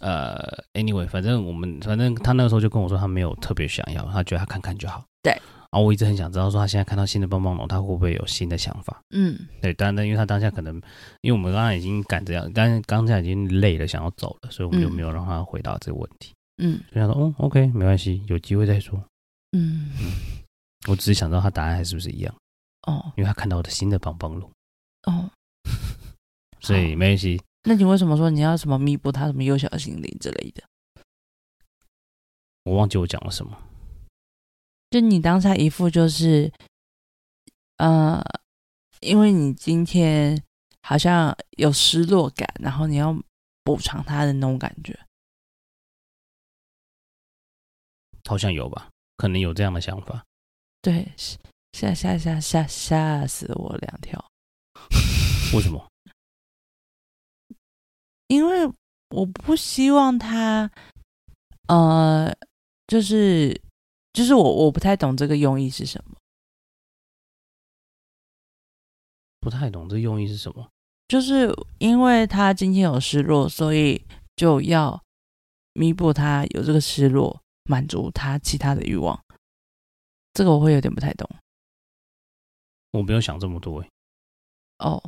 [0.00, 0.38] 呃
[0.74, 5.04] ，anyway，反正我们反正他那个时候就跟我说他没有特别想要，他觉得他看看就好。
[5.22, 5.36] 对。
[5.70, 9.00] 然后我一直很想知道，说他现在看到新的帮帮龙，他会不会有新的想法？
[9.10, 10.74] 嗯，对，当然，因为他当下可能，
[11.20, 16.34] 因为我们刚刚已经赶着要，刚刚才已经累了，想要走了，所以我们就没有让他回答这个问题。
[16.62, 19.00] 嗯，就想说，哦，OK，没关系，有机会再说。
[19.52, 20.42] 嗯嗯，
[20.88, 22.34] 我只是想知道他答案还是不是一样。
[22.88, 24.50] 哦，因为他看到我的新的帮帮龙。
[25.06, 25.30] 哦，
[26.60, 27.40] 所以没关系。
[27.62, 30.64] 那你为什么说你要什么弥补他什么幼小心灵之类的？
[32.64, 33.56] 我忘记我讲了什么。
[34.90, 36.52] 就你当下一副就是，
[37.76, 38.20] 呃，
[38.98, 40.42] 因为你今天
[40.82, 43.16] 好像有失落感，然后你要
[43.62, 44.98] 补偿他的那种感觉，
[48.28, 48.90] 好像有吧？
[49.16, 50.24] 可能有这样的想法。
[50.82, 51.12] 对，
[51.72, 54.28] 吓吓吓吓吓死我两条！
[55.54, 55.88] 为什么？
[58.26, 58.66] 因为
[59.10, 60.68] 我不希望他，
[61.68, 62.36] 呃，
[62.88, 63.62] 就是。
[64.12, 66.16] 就是我我不太懂这个用意是什么，
[69.40, 70.68] 不太懂这用意是什么。
[71.08, 74.04] 就是因为他今天有失落，所以
[74.36, 75.02] 就要
[75.72, 79.18] 弥补他有这个失落，满足他其他的欲望。
[80.32, 81.28] 这个我会有点不太懂。
[82.92, 83.88] 我没有想这么多诶。
[84.78, 85.02] 哦，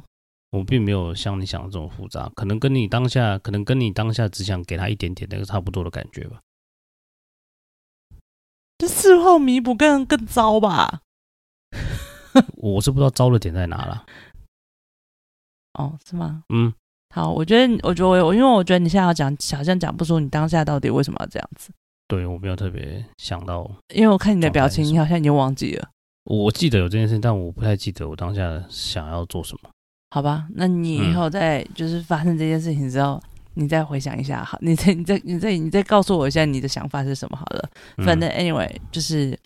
[0.51, 6.41] 我并没有像你想的这么复杂，可能跟你当下，可能跟你当下只想给他一点点那个差不多的感觉吧。
[8.83, 11.03] 这事后弥补更更糟吧？
[12.59, 14.05] 我是不知道糟的点在哪了。
[15.75, 16.43] 哦，是吗？
[16.49, 16.75] 嗯，
[17.15, 21.71] 好，我觉得，我觉得我，因为我觉得你现在要讲，好像讲不出你当下到底为什么要这样子。
[22.09, 25.89] 对，我没有特别想到，因为我看你的表情，你好像已经忘记了。
[26.25, 29.71] 我记得有这件事，但我不太记得我当下想要做什么。
[30.11, 33.23] 好吧，那你以后再就是发生这件事情之后。
[33.55, 37.69] 你再回想一下，好， 你再、你再、你再、你再告诉我一下你的想法是什么好了。
[38.05, 39.39] 反正 anyway 就是，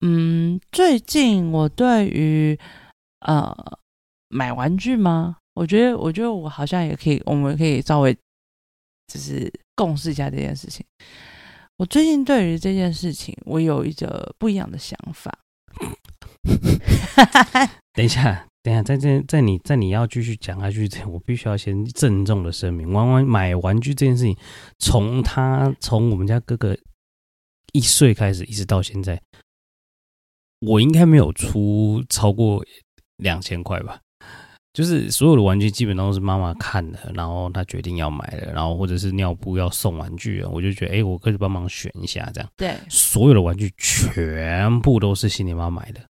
[0.00, 2.58] 嗯，最近我对于
[3.26, 3.54] 呃
[4.28, 5.36] 买玩具吗？
[5.54, 8.16] 我觉得，我觉得我好像也可以，我们可以稍微
[9.08, 10.84] 就是共识一下这件事情。
[11.76, 15.36] 我最近对于这件事情，我有一个不一样的想法。
[17.94, 18.46] 等一下。
[18.62, 24.36] 等一下，在这，在你，在你要继续讲下去之前，我必须要先郑重的声明：玩玩买玩具这件事情，
[24.78, 26.76] 从他从我们家哥哥
[27.72, 29.18] 一岁开始，一直到现在，
[30.60, 32.62] 我应该没有出超过
[33.16, 33.98] 两千块吧。
[34.74, 42.50] 就是所有的玩具基本都是妈妈看的，然后她决定要买的，然后或者是尿布要送玩具，我就觉得，哎，我可以帮忙选一下，这样。
[42.58, 46.09] 对，所有的玩具全部都是心里妈买的。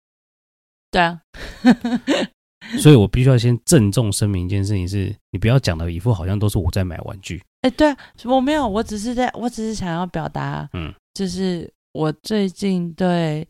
[0.90, 1.20] 对啊。
[2.78, 7.42] 所以我必须要先郑重声明一件事情是：是你不要讲的一副好像都是我在买玩具。
[7.62, 13.46] 哎，对啊，我没有，我只是在，我只是想要表达，嗯，就是我最近对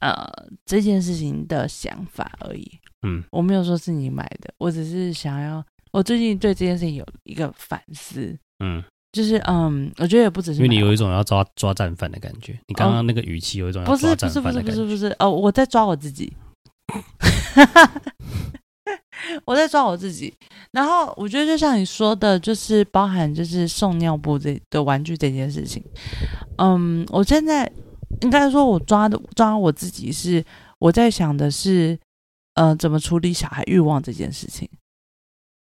[0.00, 0.26] 呃
[0.64, 2.78] 这件事情的想法而已。
[3.06, 8.36] 嗯，我没有说是你买的，我只是想要，我最近对这件事情有一个反思。
[8.64, 8.82] 嗯，
[9.12, 14.72] 就是嗯，我觉得也不只是因为你有一种要抓抓战犯的感觉，你刚刚那个语气有一种要抓战犯的感觉。
[14.72, 16.32] 不是不是不是不是不是哦，我在抓我自己。
[19.44, 20.32] 我在抓我自己。
[20.72, 25.82] 然后我觉得就像你说的，就是包含就是送尿布这的玩具这件事情。
[26.58, 27.70] 嗯，我现在
[28.20, 30.44] 应该说，我抓的抓我自己是
[30.78, 31.98] 我在想的是，
[32.54, 34.68] 呃，怎么处理小孩欲望这件事情。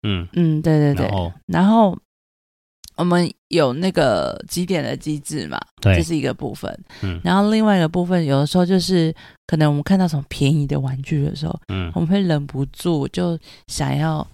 [0.03, 1.07] 嗯嗯，对对对。
[1.07, 1.97] 然后，然后
[3.01, 5.59] 我们有那个几点的机制嘛？
[5.81, 6.71] 对，这是一个部分。
[7.01, 9.11] 嗯，然后另外一个部分，有的时候就是
[9.47, 13.35] 可能我们看到什么便宜的玩具的时候，嗯，我们会忍不住就
[13.65, 14.25] 想要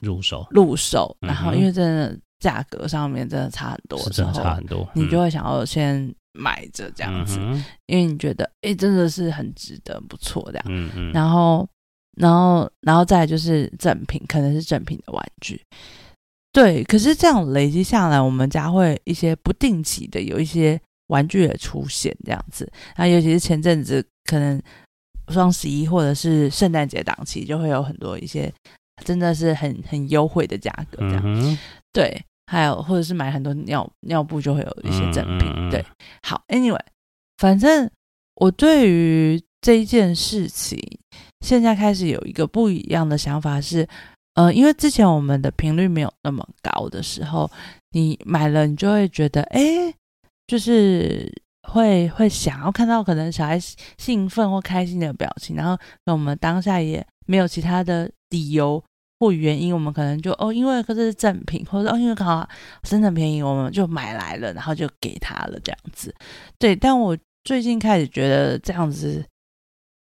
[0.00, 1.16] 入手入手。
[1.18, 7.40] 然后，因为真的价格上面真的差很多，真的差很多，你就会想要先买着这样子，
[7.86, 10.64] 因为你觉得哎，真的是很值得，不错这样。
[10.68, 11.68] 嗯嗯，然后。
[12.16, 15.58] 然后，然后再来就是正品，可能是正品的玩具，
[16.52, 16.84] 对。
[16.84, 22.70] 可是这样累积下来，我们家会一些不定期的有一些玩具的出现，这样子。
[22.96, 24.60] 然后，尤其是前阵子可能
[25.28, 28.52] 双十一或者是圣诞节档期，就会有很多一些
[29.04, 31.22] 真的是很很优惠的价格，这样。
[31.24, 31.58] 嗯、
[31.92, 35.70] 对，还有或者是买很多尿尿布，就会有一些赠品。
[35.70, 35.84] 对，
[36.22, 36.80] 好，Anyway，
[37.38, 37.90] 反正
[38.34, 40.78] 我对于这一件事情。
[41.42, 43.88] 现在开始有一个不一样的想法是，
[44.34, 47.50] 呃，因为之前我们的频率没有那么高的时候，
[47.90, 49.60] 你买了你就会觉得，哎，
[50.46, 51.30] 就是
[51.68, 53.58] 会会想要看到可能小孩
[53.98, 58.82] 兴奋或开心的表情，然后那我们当下也没有其他的理由
[59.18, 62.48] 或原因，我们可能就哦，因为这是赠品，或者哦，因为刚好
[62.82, 66.14] 真的便宜，我们就买来了，然后就给他了这样子。
[66.58, 69.24] 对，但我最近开始觉得这样子。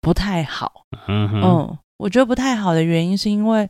[0.01, 3.67] 不太好，嗯我觉得不太好的原因是因为，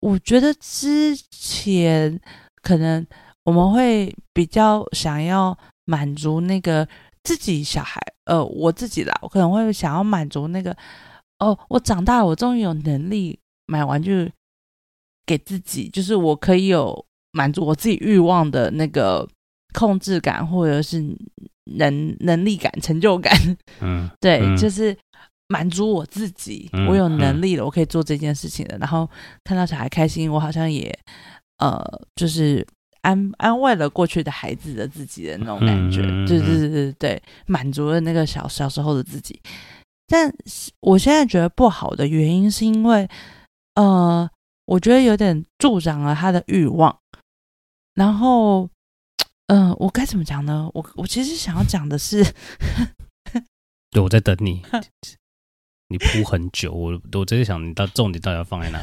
[0.00, 2.18] 我觉得之前
[2.62, 3.06] 可能
[3.44, 6.86] 我们会比较想要满足那个
[7.22, 10.74] 自己小孩，呃，我自己啦，我可能会想要满足那个，
[11.38, 14.32] 哦，我长大了，我终于有能力买玩具
[15.26, 19.28] 给自己，就是我可以有满足我自己欲望的那个
[19.74, 21.00] 控制感，或者是
[21.76, 23.32] 能能力感、成就感，
[23.80, 24.96] 嗯，对，嗯、就是。
[25.50, 28.78] 满足我自己，我有能力了，我可以做这件事情了。
[28.78, 29.08] 然后
[29.42, 30.96] 看到小孩开心，我好像也
[31.58, 31.84] 呃，
[32.14, 32.64] 就是
[33.00, 39.40] 安安慰了过去的孩子的自己的那种感觉，对对对对对，满足了那个小小时候的自己。
[40.06, 40.32] 但
[40.80, 43.08] 我现在觉得不好的原因是因为，
[43.74, 44.30] 呃，
[44.66, 46.96] 我觉得有点助长了他的欲望。
[47.94, 48.68] 然后，
[49.48, 50.70] 嗯、呃，我该怎么讲呢？
[50.74, 52.24] 我我其实想要讲的是，
[53.90, 54.62] 对，我在等你。
[55.92, 58.78] 你铺很久，我我在想你到重点到底要放在哪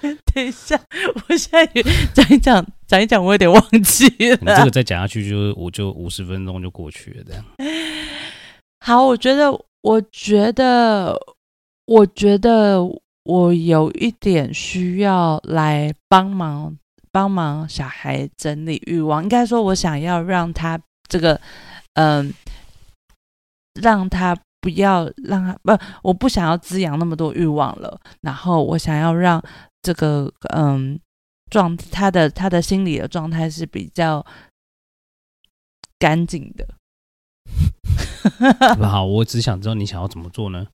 [0.00, 0.16] 里？
[0.32, 0.80] 等一下，
[1.28, 1.66] 我现在
[2.14, 4.38] 讲一讲，讲一讲，我有点忘记了。
[4.40, 7.44] 你这个再讲下去就，就我就五十分钟就过去了，这样。
[8.80, 11.14] 好，我觉得，我觉得，
[11.84, 12.80] 我觉得
[13.24, 16.74] 我有一点需要来帮忙，
[17.12, 19.22] 帮忙小孩整理欲望。
[19.22, 21.38] 应该说，我想要让他这个，
[21.92, 22.32] 嗯，
[23.78, 24.34] 让他。
[24.60, 27.98] 不要让他不，我不想要滋养那么多欲望了。
[28.20, 29.42] 然后我想要让
[29.80, 31.00] 这个嗯
[31.50, 34.24] 状他的他的心理的状态是比较
[35.98, 36.68] 干净的。
[38.86, 40.66] 好，我只想知道你想要怎么做呢？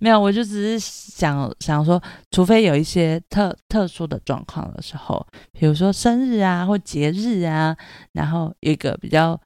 [0.00, 7.76] 没有，我就只是想想说，除非有一些特特殊的状况的时候，比如说生日啊或节日啊，
[8.12, 9.40] 然后有一个比较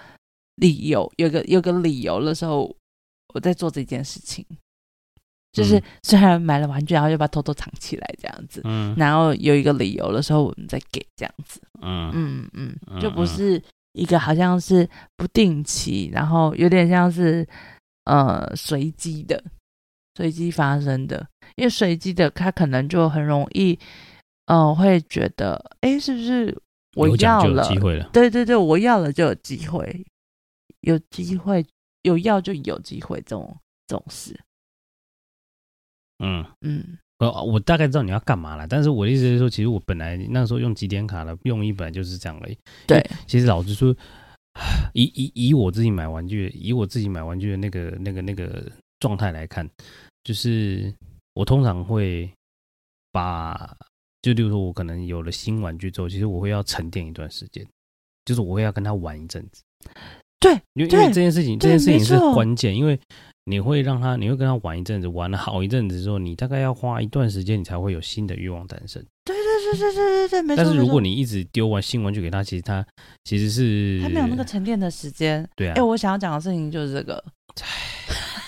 [0.56, 2.74] 理由，有个有个理由的时候。
[3.34, 4.44] 我在做这件事情，
[5.52, 12.10] 就是虽然买了玩具，然后又把它偷偷藏起来这样子，嗯，然后有一个理由的时候，我们再给这样子，嗯。
[12.14, 12.48] 嗯
[12.86, 13.62] 嗯，就不是
[13.92, 17.46] 一个好像是不定期，然后有点像是
[18.04, 19.42] 呃随机的，
[20.14, 21.26] 随机发生的，
[21.56, 23.78] 因为随机的他可能就很容易，
[24.46, 26.58] 嗯、呃，会觉得，哎，是不是
[26.94, 30.04] 我要了，机会了，对对对，我要了就有机会，
[30.80, 31.64] 有机会。
[32.02, 34.38] 有要就有机会，这种这种事。
[36.18, 42.56] 嗯嗯，呃，我大概知道你要干嘛了，但是我的意思是说，其实我本来那时候用几点卡的用意本来就是这样而已。
[42.86, 43.92] 对，其实老实说，
[44.92, 49.68] 以以以我自己买玩具，以我自己买玩具的那个那个那个状态来看，
[50.22, 50.94] 就是
[51.34, 52.32] 我通常会
[53.10, 53.76] 把，
[54.20, 57.66] 就例如说，我可能有了新玩具之后，其实我会要沉淀一段时间，
[58.24, 59.62] 就是我会要跟他玩一阵子。
[60.42, 62.98] 对，因为因为这件事情，这件事情是关键，因为
[63.44, 69.02] 你会让他，你会跟他玩一阵子，玩了好一阵子之后，你大概要花一段时间，你才会有新的欲望诞生。
[69.24, 70.64] 对对对对对对对，没错。
[70.64, 72.84] 但是如果你一直丢完新玩具给他，其实他
[73.24, 75.48] 其实是他没有那个沉淀的时间。
[75.56, 75.74] 对啊。
[75.76, 77.22] 哎，我想要讲的事情就是这个。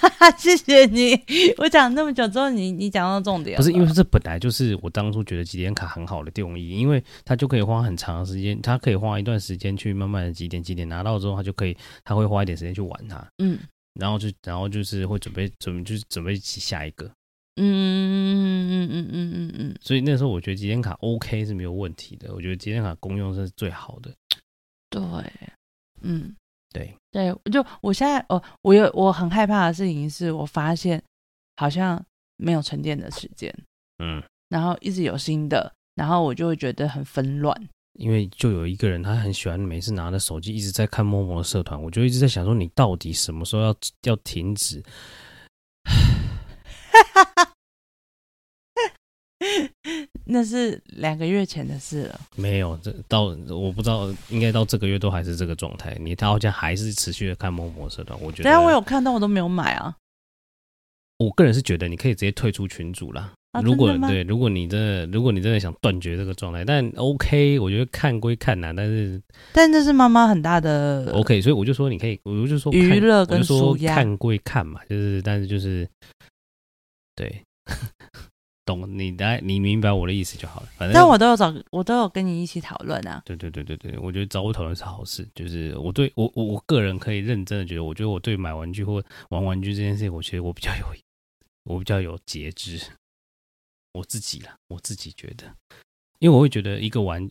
[0.39, 1.19] 谢谢你，
[1.59, 13.59] 我讲那么久之后你，你你讲到重点，不是因为这本来就是我当初觉得几点卡很好的定义，因为它就可以花很长的时间，它可以花一段时间去慢慢的几点几点，拿到之后，它就可以，它会花一点时间去玩它，嗯，
[13.95, 17.07] 然后就然后就是会准备准备就是准备起下一个，
[17.57, 24.13] 嗯嗯嗯嗯嗯嗯嗯，所以那时候我觉得集点卡 OK 是没有问题的，我觉得集点卡功用是最好的，
[24.91, 25.01] 对，
[26.03, 26.35] 嗯。
[26.75, 31.01] 对对，就我现在哦，我有我很害怕的事情是，我发现
[31.57, 32.05] 好像
[32.37, 33.55] 没有沉淀的时间，
[34.01, 37.57] 嗯，然后一直有新的，然后我就会觉得很纷乱。
[37.93, 44.83] 因为就有一个人，他很喜欢每次拿着手机一直在看 Momo 的社团，我就一直在想说，你到底什么时候要要停止？
[50.27, 52.21] 那是两个月前的事了。
[52.37, 55.97] 没有，这到我不知道，应该到这个月都还是这个状态。
[56.01, 58.45] 你他好像还是持续的看 Momo 社团，我觉得。
[58.45, 59.97] 但我有看到，我都没有买啊。
[61.19, 63.33] 我个人是觉得你可以直接退出群组啦。
[63.53, 69.23] 啊、如果对，如果你真的，如果你真的想断绝这个状态，但 OK，我觉得看归看呐，但是
[69.53, 75.89] 但这是妈妈很大的 OK，所以我就说你可以，我就说娱乐跟舒压，看归看嘛，就是但是就是
[77.15, 77.43] 对。
[78.65, 80.69] 懂你的，你明白我的意思就好了。
[80.77, 83.23] 反正，但我都有找，我都有跟你一起讨论啊。
[83.25, 85.29] 对对对对对，我觉得找我讨论是好事。
[85.35, 90.87] 就是我对我我我个人可以认真的觉得，我觉得我对买玩具或玩玩具这件事情，我觉得我比较有，
[91.65, 92.81] 我比较有节制。
[93.93, 95.45] 我自己啦，我自己觉得，
[96.19, 97.31] 因为我会觉得一个玩。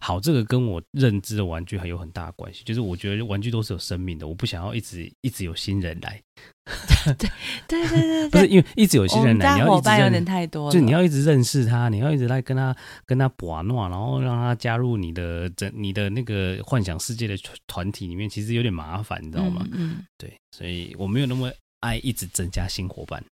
[0.00, 2.62] 好，这个跟我认知的玩具还有很大的关系。
[2.62, 6.22] 就是我觉得玩具都是有生命的，我不想要一直一直有新人来。
[7.16, 7.30] 对
[7.68, 17.36] 对对对，不是因为一直有些人来，你要伙伴有点太多，就你要一直认识他，你要一直来跟他跟他玩闹，然后让他加入你的整你的那个幻想世界的
[17.68, 19.64] 团体里面，其实有点麻烦，你知道吗？
[19.70, 21.50] 嗯，嗯，对，所以我没有那么
[21.80, 23.22] 爱一直增加新伙伴。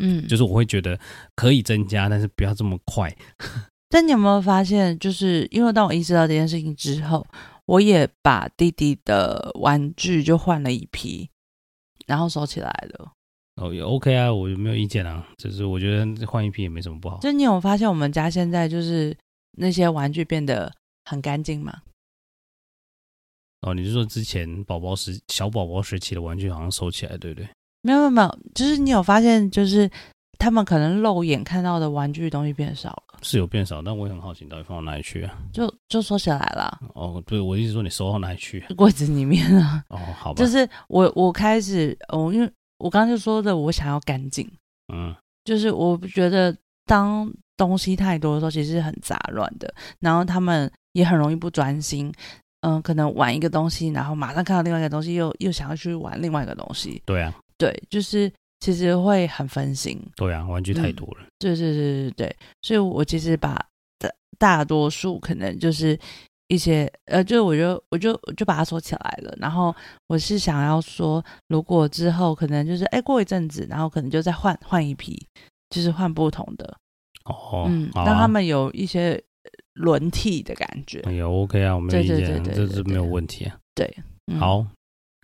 [0.00, 0.98] 嗯，就是我会觉得
[1.34, 3.14] 可以增加，但是不要这么快。
[3.90, 7.26] 但你有没有发现，就是因为当我意识到这件事情之后，
[7.66, 11.28] 我也把弟弟的玩具就换了一批，
[12.10, 13.12] 然后收起来了。
[13.62, 15.24] 哦，也 OK 啊，我有没有意见啊？
[15.38, 17.20] 就是我觉得换一批也没什么不好。
[17.20, 19.16] 就你有发现我们家现在就是
[19.52, 20.70] 那些玩具变得
[21.04, 21.82] 很干净吗？
[23.60, 27.48] 哦，你是说之前宝宝时小宝宝时期的玩具好像收起来，对不对？
[27.82, 29.88] 没有没有没有，就是你有发现就是。
[30.40, 35.38] 他们可能肉眼看到的玩具东西变少了，是有变少，但我也很好奇，你到底放到哪里去啊？
[35.52, 36.80] 就就收起来了。
[36.94, 38.60] 哦，对，我意思说你收到哪里去？
[38.76, 39.84] 柜子里面啊。
[39.88, 40.38] 哦，好吧。
[40.38, 44.50] 就是我我开始，哦，因为我刚刚就说的，我想要干净。
[44.92, 45.14] 嗯。
[45.44, 46.56] 就是我觉得
[46.86, 52.12] 当东西太多的时候，其实是很杂乱的，然后他们也很容易不专心。
[52.62, 57.02] 嗯，可能玩一个东西，然后马上看到另外一个东西，又又想要去玩另外一个东西。
[57.06, 57.34] 对啊。
[57.56, 58.30] 对，就是。
[58.60, 61.26] 其实会很分心，对啊，玩具太多了。
[61.38, 63.54] 对对对对对，所以我其实把
[63.98, 65.98] 大大多数可能就是
[66.48, 69.34] 一些呃，就我就我就我就把它收起来了。
[69.38, 69.74] 然后
[70.08, 75.26] 我是想要说，如果之后可能就是哎过一阵子，然后可能就再换换一批，
[75.70, 76.76] 就是换不同的
[77.24, 79.22] 哦，嗯，让他们有一些
[79.72, 81.00] 轮替的感觉。
[81.06, 83.58] 哎呀，OK 啊，我没有意见，这是没有问题啊。
[83.74, 83.90] 对，
[84.38, 84.66] 好，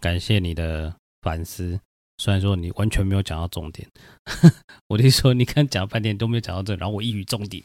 [0.00, 1.78] 感谢你的反思。
[2.18, 3.88] 虽然说你完全没有讲到重点，
[4.88, 7.64] 我就说你看讲了半天都没有讲到这，然后我一语中的，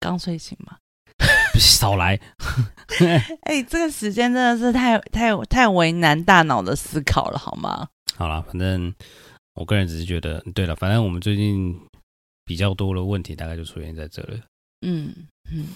[0.00, 0.78] 刚睡醒吗？
[1.58, 2.20] 少来！
[3.42, 7.88] 哎、欸，这个时间真的是太太太为难大脑的思考了，好吗？
[8.14, 8.94] 好了，反正
[9.54, 11.78] 我个人只是觉得，对了，反正我们最近
[12.44, 14.38] 比较多的问题，大概就出现在这了。
[14.86, 15.12] 嗯
[15.50, 15.68] 嗯，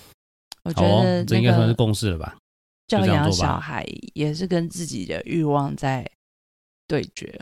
[0.63, 2.37] 我觉得、那个哦、这应该算是共识了吧。
[2.91, 6.05] 教养小孩也是跟自己的欲望在
[6.88, 7.41] 对决。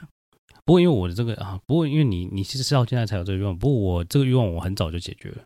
[0.62, 3.58] 不过因为我的这个啊，不过因为你你其实是到现在才有这个欲望。
[3.58, 5.42] 不过我这个欲望我很早就解决了，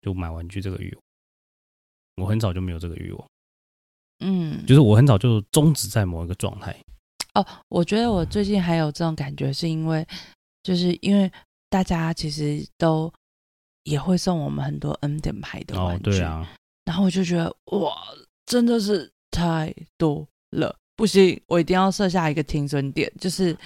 [0.00, 3.24] 就买玩具这个欲望，我很早就没有这个欲望。
[4.24, 6.76] 嗯，就是我很早就终止在某一个状态。
[7.34, 10.04] 哦，我觉得我最近还有这种感觉，是因为
[10.64, 11.30] 就是因为
[11.70, 13.12] 大家其实都
[13.84, 16.48] 也会送我们很多 N 点牌的玩具，哦，对啊，
[16.84, 17.94] 然后我就觉得哇，
[18.46, 19.08] 真的是。
[19.34, 23.56] 太多了，不行，我一定要设下一个停损点，就是，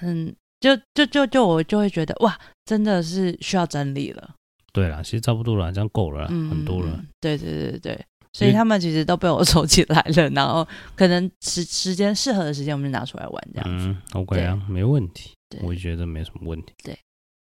[0.00, 4.36] 嗯，就就就就我就会觉得哇，真的是需要整理了。
[4.72, 7.04] 对啦，其实差不多了，这样够了，嗯、很多了。
[7.20, 10.64] 对对对对，所以他们其实都被我收起来了，然后
[10.94, 13.86] 可能时时间适合的时间，我们就拿出来玩这样子。
[13.86, 16.72] 嗯，OK 啊，没问题，我觉得没什么问题。
[16.84, 16.96] 对，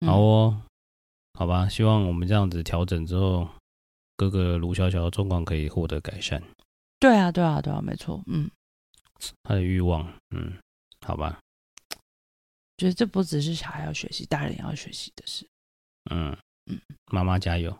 [0.06, 0.60] 好哦，
[1.38, 3.48] 好吧，希望我们这样子调整之后，
[4.16, 6.42] 各个卢小小的状况可以获得改善。
[7.04, 8.22] 对啊，对啊，对啊，没错。
[8.28, 8.50] 嗯，
[9.42, 10.56] 他的欲望，嗯，
[11.06, 11.38] 好吧。
[12.78, 15.46] 觉得这不只是小孩要学习，大人也要学习的事。
[16.10, 16.34] 嗯
[16.64, 16.80] 嗯，
[17.12, 17.76] 妈妈加油。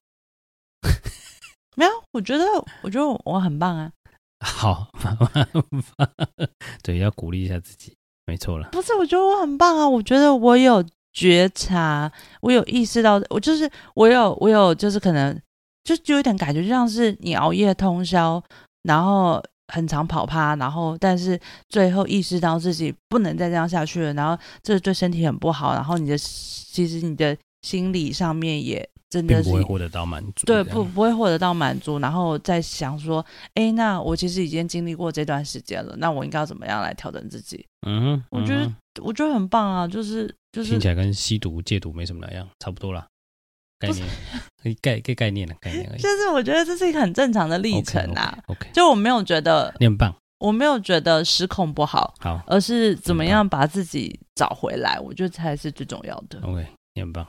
[1.75, 2.45] 没有，我觉得，
[2.83, 3.91] 我觉得我很棒啊。
[4.45, 5.63] 好，妈妈很
[5.97, 6.11] 棒。
[6.85, 7.97] 对，要鼓励一下自己，
[8.27, 8.69] 没错了。
[8.73, 9.89] 不是，我觉得我很棒啊。
[9.89, 12.13] 我觉得我有觉察，
[12.43, 15.41] 我有意识到，我就是我有，我有，就是可能
[15.83, 18.45] 就就有点感觉，就像是你熬夜通宵，
[18.85, 19.43] 然后。
[19.73, 33.25] 很常跑趴，然后但是最后意识到自己不能再这样下去了，然后这对身体很不好，然后你的其实你的心理上面也真的是不会获得到满足，对，不不会获得到满足，然后再想说，
[33.55, 37.67] 哎，那我其实已经经历过这段时间了，那我应该要怎么样来调整自己？
[37.87, 38.71] 嗯我觉得
[39.03, 43.07] 我觉得很棒啊，就是就是听起来跟吸毒戒毒没什么两样，差不多啦。
[43.87, 46.01] 概念，概概概念的概念而已。
[46.01, 48.37] 就是我觉得这是一个很正常的历程啊。
[48.47, 48.73] Okay, okay.
[48.73, 56.41] 就我没有觉得你很棒，我没有觉得失控不好，好，而是怎么样把自己找回来，我觉得才是最重要的。
[56.43, 57.27] OK，你很棒。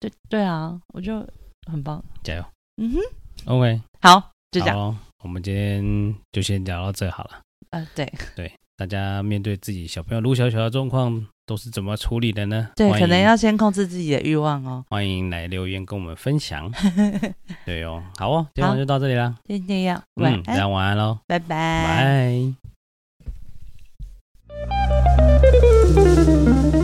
[0.00, 1.26] 对对啊，我就
[1.70, 2.44] 很棒，加油。
[2.78, 3.00] 嗯哼
[3.46, 4.98] ，OK，好，就这样。
[5.22, 7.30] 我们今天就先聊到这好了。
[7.70, 11.24] 啊、呃，对对，大家面对自己小朋友卢小小的状况。
[11.52, 12.70] 都是怎么处理的呢？
[12.74, 14.82] 对，可能要先控制自己的欲望哦。
[14.88, 16.72] 欢迎来留言跟我们分享。
[17.66, 22.54] 对哦，好哦，今晚就到这里了，就这样，晚安，晚安喽，拜拜，
[26.74, 26.81] 拜。